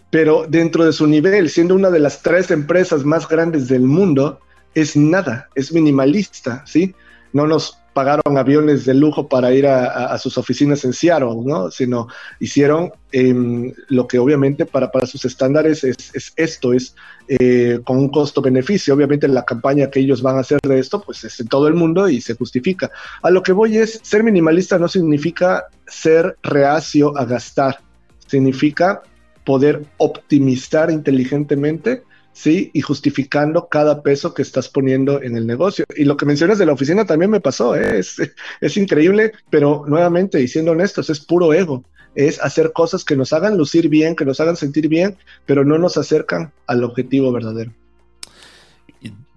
pero 0.09 0.45
dentro 0.47 0.85
de 0.85 0.93
su 0.93 1.05
nivel, 1.05 1.49
siendo 1.49 1.75
una 1.75 1.91
de 1.91 1.99
las 1.99 2.23
tres 2.23 2.49
empresas 2.49 3.05
más 3.05 3.27
grandes 3.27 3.67
del 3.67 3.83
mundo, 3.83 4.39
es 4.81 4.95
nada, 4.95 5.49
es 5.55 5.73
minimalista, 5.73 6.63
¿sí? 6.65 6.93
No 7.33 7.47
nos 7.47 7.79
pagaron 7.93 8.37
aviones 8.37 8.85
de 8.85 8.93
lujo 8.93 9.27
para 9.27 9.53
ir 9.53 9.67
a, 9.67 10.17
sus 10.17 10.37
oficinas 10.37 10.85
en 10.85 10.93
Seattle, 10.93 11.41
¿no? 11.43 11.69
Sino 11.69 12.07
hicieron 12.39 12.91
em, 13.11 13.73
lo 13.89 14.07
que 14.07 14.19
obviamente 14.19 14.65
para, 14.65 14.89
para 14.89 15.05
sus 15.05 15.25
estándares 15.25 15.83
es, 15.83 16.33
esto, 16.37 16.73
es 16.73 16.95
eh, 17.27 17.81
con 17.83 17.97
un 17.97 18.09
costo-beneficio. 18.09 18.93
Obviamente 18.93 19.27
la 19.27 19.43
campaña 19.43 19.89
que 19.89 19.99
ellos 19.99 20.21
van 20.21 20.37
a 20.37 20.41
hacer 20.41 20.59
de 20.61 20.79
esto, 20.79 21.01
pues 21.01 21.23
es 21.23 21.39
en 21.39 21.47
todo 21.47 21.67
el 21.67 21.73
mundo 21.73 22.07
y 22.07 22.21
se 22.21 22.35
justifica. 22.35 22.89
A 23.21 23.29
lo 23.29 23.43
que 23.43 23.51
voy 23.51 23.77
es, 23.77 23.99
ser 24.01 24.23
minimalista 24.23 24.79
no 24.79 24.87
significa 24.87 25.65
ser 25.85 26.37
reacio 26.41 27.17
a 27.17 27.25
gastar, 27.25 27.79
significa 28.27 29.01
poder 29.43 29.83
optimizar 29.97 30.89
inteligentemente 30.89 32.03
¿sí? 32.33 32.71
Y 32.73 32.81
justificando 32.81 33.67
cada 33.67 34.01
peso 34.01 34.33
que 34.33 34.41
estás 34.41 34.69
poniendo 34.69 35.21
en 35.21 35.35
el 35.35 35.45
negocio. 35.45 35.85
Y 35.95 36.05
lo 36.05 36.17
que 36.17 36.25
mencionas 36.25 36.57
de 36.57 36.65
la 36.65 36.73
oficina 36.73 37.05
también 37.05 37.31
me 37.31 37.41
pasó, 37.41 37.75
¿eh? 37.75 37.99
es, 37.99 38.17
es 38.61 38.77
increíble, 38.77 39.33
pero 39.49 39.83
nuevamente, 39.87 40.41
y 40.41 40.47
siendo 40.47 40.71
honestos, 40.71 41.09
es 41.09 41.19
puro 41.19 41.53
ego. 41.53 41.83
Es 42.15 42.41
hacer 42.41 42.73
cosas 42.73 43.05
que 43.05 43.15
nos 43.15 43.33
hagan 43.33 43.57
lucir 43.57 43.87
bien, 43.87 44.15
que 44.15 44.25
nos 44.25 44.39
hagan 44.39 44.55
sentir 44.55 44.87
bien, 44.87 45.17
pero 45.45 45.63
no 45.63 45.77
nos 45.77 45.97
acercan 45.97 46.51
al 46.65 46.83
objetivo 46.83 47.31
verdadero. 47.31 47.71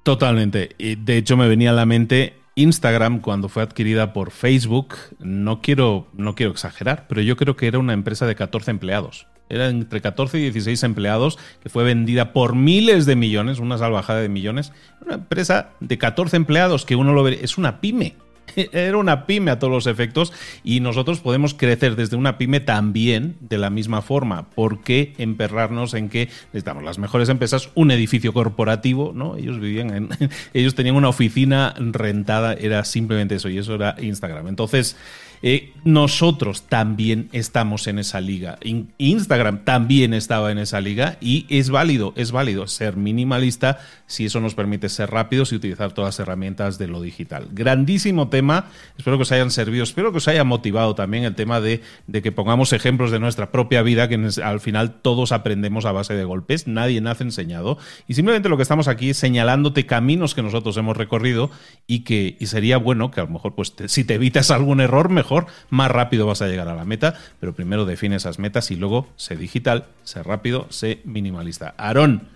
Totalmente. 0.03 0.71
De 0.79 1.17
hecho 1.17 1.37
me 1.37 1.49
venía 1.49 1.71
a 1.71 1.75
la 1.75 1.87
mente 1.87 2.35
Instagram 2.57 3.21
cuando 3.21 3.49
fue 3.49 3.63
adquirida 3.63 4.13
por 4.13 4.31
Facebook. 4.31 4.95
No 5.21 5.61
quiero, 5.61 6.09
no 6.15 6.35
quiero 6.35 6.51
exagerar, 6.51 7.07
pero 7.09 7.21
yo 7.21 7.37
creo 7.37 7.57
que 7.57 7.69
era 7.69 7.79
una 7.79 7.93
empresa 7.93 8.27
de 8.27 8.35
14 8.35 8.73
empleados 8.73 9.27
era 9.53 9.69
entre 9.69 10.01
14 10.01 10.39
y 10.39 10.43
16 10.43 10.83
empleados, 10.83 11.39
que 11.63 11.69
fue 11.69 11.85
vendida 11.85 12.33
por 12.33 12.55
miles 12.55 13.07
de 13.07 13.17
millones, 13.17 13.59
una 13.59 13.79
salvajada 13.79 14.21
de 14.21 14.29
millones. 14.29 14.73
Una 15.05 15.15
empresa 15.15 15.71
de 15.81 15.99
14 15.99 16.37
empleados 16.37 16.85
que 16.85 16.97
uno 16.97 17.13
lo 17.13 17.23
ve, 17.23 17.41
es 17.43 17.59
una 17.59 17.81
pyme. 17.81 18.17
era 18.73 18.97
una 18.97 19.27
pyme 19.27 19.51
a 19.51 19.59
todos 19.59 19.73
los 19.73 19.87
efectos 19.87 20.33
y 20.65 20.81
nosotros 20.81 21.21
podemos 21.21 21.55
crecer 21.55 21.97
desde 21.97 22.17
una 22.17 22.39
pyme 22.39 22.61
también 22.61 23.37
de 23.41 23.59
la 23.59 23.71
misma 23.71 24.03
forma. 24.03 24.51
¿Por 24.51 24.83
qué 24.83 25.15
emperrarnos 25.19 25.95
en 25.95 26.09
que 26.09 26.29
necesitamos 26.53 26.83
las 26.83 26.99
mejores 26.99 27.29
empresas, 27.29 27.71
un 27.75 27.91
edificio 27.91 28.33
corporativo, 28.33 29.13
¿no? 29.15 29.37
Ellos 29.37 29.61
vivían 29.61 29.95
en, 29.95 30.09
ellos 30.55 30.75
tenían 30.75 30.97
una 30.97 31.09
oficina 31.09 31.75
rentada, 31.79 32.55
era 32.55 32.85
simplemente 32.85 33.37
eso 33.37 33.49
y 33.49 33.59
eso 33.59 33.75
era 33.75 33.97
Instagram. 34.01 34.49
Entonces, 34.49 34.97
eh, 35.43 35.73
nosotros 35.85 36.63
también 36.69 37.29
estamos 37.33 37.89
en 37.89 37.99
esa 37.99 38.21
liga. 38.21 38.59
Instagram 38.99 39.65
también 39.65 40.15
estaba 40.15 40.53
en 40.53 40.59
esa 40.59 40.81
liga 40.81 41.17
y 41.21 41.47
es 41.49 41.71
válido, 41.71 42.13
es 42.17 42.31
válido 42.31 42.69
ser 42.69 42.97
minimalista 42.97 43.81
si 44.07 44.27
eso 44.27 44.41
nos 44.41 44.55
permite 44.55 44.89
ser 44.89 45.11
rápidos 45.11 45.53
y 45.53 45.57
utilizar 45.57 45.93
todas 45.93 46.15
las 46.15 46.21
herramientas 46.21 46.79
de 46.79 46.87
lo 46.87 47.01
digital. 47.01 47.49
Grandísimo 47.51 48.29
tema, 48.29 48.67
espero 48.97 49.17
que 49.17 49.23
os 49.23 49.33
hayan 49.33 49.51
servido, 49.51 49.83
espero 49.83 50.13
que 50.13 50.19
os 50.19 50.29
haya 50.29 50.45
motivado 50.45 50.95
también 50.95 51.25
el 51.25 51.35
tema 51.35 51.61
de, 51.61 51.83
de 52.07 52.23
que 52.23 52.31
pongamos 52.31 52.73
ejemplos 52.73 53.11
de 53.11 53.19
nuestra 53.19 53.51
propia 53.51 53.83
vida, 53.83 54.09
que 54.09 54.29
al 54.45 54.61
final 54.61 55.01
todos 55.03 55.33
aprendemos 55.33 55.85
a 55.85 55.93
base 55.93 56.15
de 56.15 56.25
golpes, 56.25 56.69
nadie 56.69 57.01
nace 57.01 57.25
enseñado 57.25 57.79
y 58.07 58.15
simplemente 58.15 58.49
lo 58.49 58.57
que 58.57 58.63
estamos 58.63 58.87
aquí 58.87 59.11
es 59.11 59.17
señalándote 59.17 59.87
caminos 59.87 60.37
que 60.37 60.43
nosotros 60.43 60.77
hemos 60.77 60.97
recorrido 60.97 61.51
y 61.89 62.01
que 62.01 62.37
y 62.39 62.47
sería 62.47 62.77
bueno 62.77 63.11
que 63.11 63.21
a 63.21 63.25
lo 63.25 63.31
mejor 63.31 63.57
pues 63.57 63.75
si 63.87 64.05
te 64.05 64.15
evitas 64.15 64.53
algún 64.53 64.81
error 64.81 65.09
mejor 65.09 65.32
más 65.71 65.91
rápido 65.91 66.27
vas 66.27 66.43
a 66.43 66.49
llegar 66.49 66.69
a 66.69 66.75
la 66.75 66.85
meta, 66.85 67.15
pero 67.41 67.55
primero 67.55 67.85
define 67.85 68.17
esas 68.17 68.39
metas 68.39 68.71
y 68.71 68.77
luego 68.77 69.09
sé 69.17 69.37
digital, 69.37 69.87
sé 70.05 70.23
rápido, 70.23 70.67
sé 70.71 71.01
minimalista. 71.05 71.75
Aarón, 71.77 72.29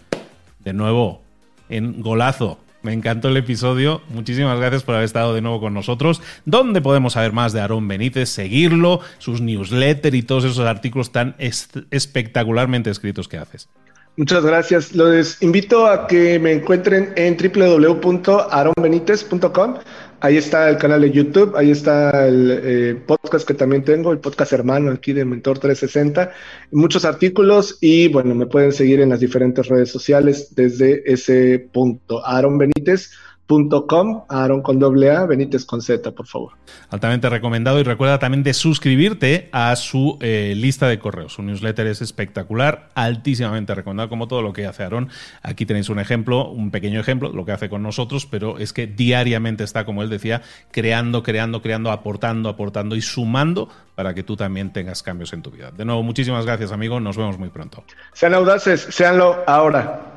de 0.60 0.72
nuevo, 0.72 1.22
en 1.68 2.02
golazo. 2.02 2.58
Me 2.82 2.92
encantó 2.92 3.28
el 3.28 3.36
episodio. 3.36 4.02
Muchísimas 4.10 4.60
gracias 4.60 4.84
por 4.84 4.94
haber 4.94 5.06
estado 5.06 5.34
de 5.34 5.40
nuevo 5.40 5.60
con 5.60 5.74
nosotros. 5.74 6.22
¿Dónde 6.44 6.80
podemos 6.80 7.14
saber 7.14 7.32
más 7.32 7.52
de 7.52 7.60
Aarón 7.60 7.88
Benítez? 7.88 8.28
Seguirlo, 8.28 9.00
sus 9.18 9.40
newsletters 9.40 10.14
y 10.14 10.22
todos 10.22 10.44
esos 10.44 10.64
artículos 10.66 11.10
tan 11.10 11.34
espectacularmente 11.38 12.90
escritos 12.90 13.26
que 13.26 13.38
haces. 13.38 13.68
Muchas 14.16 14.44
gracias. 14.44 14.94
Los 14.94 15.42
invito 15.42 15.86
a 15.86 16.06
que 16.06 16.38
me 16.38 16.52
encuentren 16.52 17.12
en 17.16 17.36
www.aronbenitez.com. 17.36 19.74
Ahí 20.20 20.38
está 20.38 20.70
el 20.70 20.78
canal 20.78 21.02
de 21.02 21.10
YouTube, 21.10 21.54
ahí 21.56 21.70
está 21.70 22.26
el 22.26 22.50
eh, 22.50 23.02
podcast 23.06 23.46
que 23.46 23.52
también 23.52 23.84
tengo, 23.84 24.12
el 24.12 24.18
podcast 24.18 24.52
hermano 24.52 24.90
aquí 24.90 25.12
de 25.12 25.26
Mentor 25.26 25.58
360, 25.58 26.32
muchos 26.70 27.04
artículos 27.04 27.76
y 27.82 28.08
bueno, 28.08 28.34
me 28.34 28.46
pueden 28.46 28.72
seguir 28.72 29.00
en 29.00 29.10
las 29.10 29.20
diferentes 29.20 29.68
redes 29.68 29.90
sociales 29.90 30.54
desde 30.54 31.02
ese 31.12 31.68
punto. 31.70 32.26
Aaron 32.26 32.56
Benítez 32.56 33.10
Com, 33.46 34.24
Aaron 34.28 34.60
con 34.60 34.80
doble 34.80 35.10
A, 35.12 35.24
Benítez 35.24 35.64
con 35.64 35.80
Z, 35.80 36.10
por 36.12 36.26
favor. 36.26 36.54
Altamente 36.90 37.28
recomendado 37.28 37.78
y 37.78 37.84
recuerda 37.84 38.18
también 38.18 38.42
de 38.42 38.52
suscribirte 38.52 39.48
a 39.52 39.76
su 39.76 40.18
eh, 40.20 40.54
lista 40.56 40.88
de 40.88 40.98
correos. 40.98 41.34
Su 41.34 41.42
newsletter 41.42 41.86
es 41.86 42.02
espectacular, 42.02 42.88
altísimamente 42.94 43.74
recomendado, 43.74 44.08
como 44.08 44.26
todo 44.26 44.42
lo 44.42 44.52
que 44.52 44.66
hace 44.66 44.82
Aaron. 44.82 45.10
Aquí 45.42 45.64
tenéis 45.64 45.88
un 45.88 46.00
ejemplo, 46.00 46.48
un 46.50 46.72
pequeño 46.72 46.98
ejemplo, 46.98 47.30
lo 47.32 47.44
que 47.44 47.52
hace 47.52 47.68
con 47.68 47.84
nosotros, 47.84 48.26
pero 48.26 48.58
es 48.58 48.72
que 48.72 48.88
diariamente 48.88 49.62
está, 49.62 49.84
como 49.84 50.02
él 50.02 50.10
decía, 50.10 50.42
creando, 50.72 51.22
creando, 51.22 51.62
creando, 51.62 51.92
aportando, 51.92 52.48
aportando 52.48 52.96
y 52.96 53.00
sumando 53.00 53.68
para 53.94 54.12
que 54.12 54.24
tú 54.24 54.36
también 54.36 54.72
tengas 54.72 55.04
cambios 55.04 55.32
en 55.32 55.42
tu 55.42 55.52
vida. 55.52 55.70
De 55.70 55.84
nuevo, 55.84 56.02
muchísimas 56.02 56.44
gracias, 56.44 56.72
amigo. 56.72 56.98
Nos 56.98 57.16
vemos 57.16 57.38
muy 57.38 57.50
pronto. 57.50 57.84
Sean 58.12 58.34
audaces, 58.34 58.88
seanlo 58.90 59.44
ahora. 59.46 60.16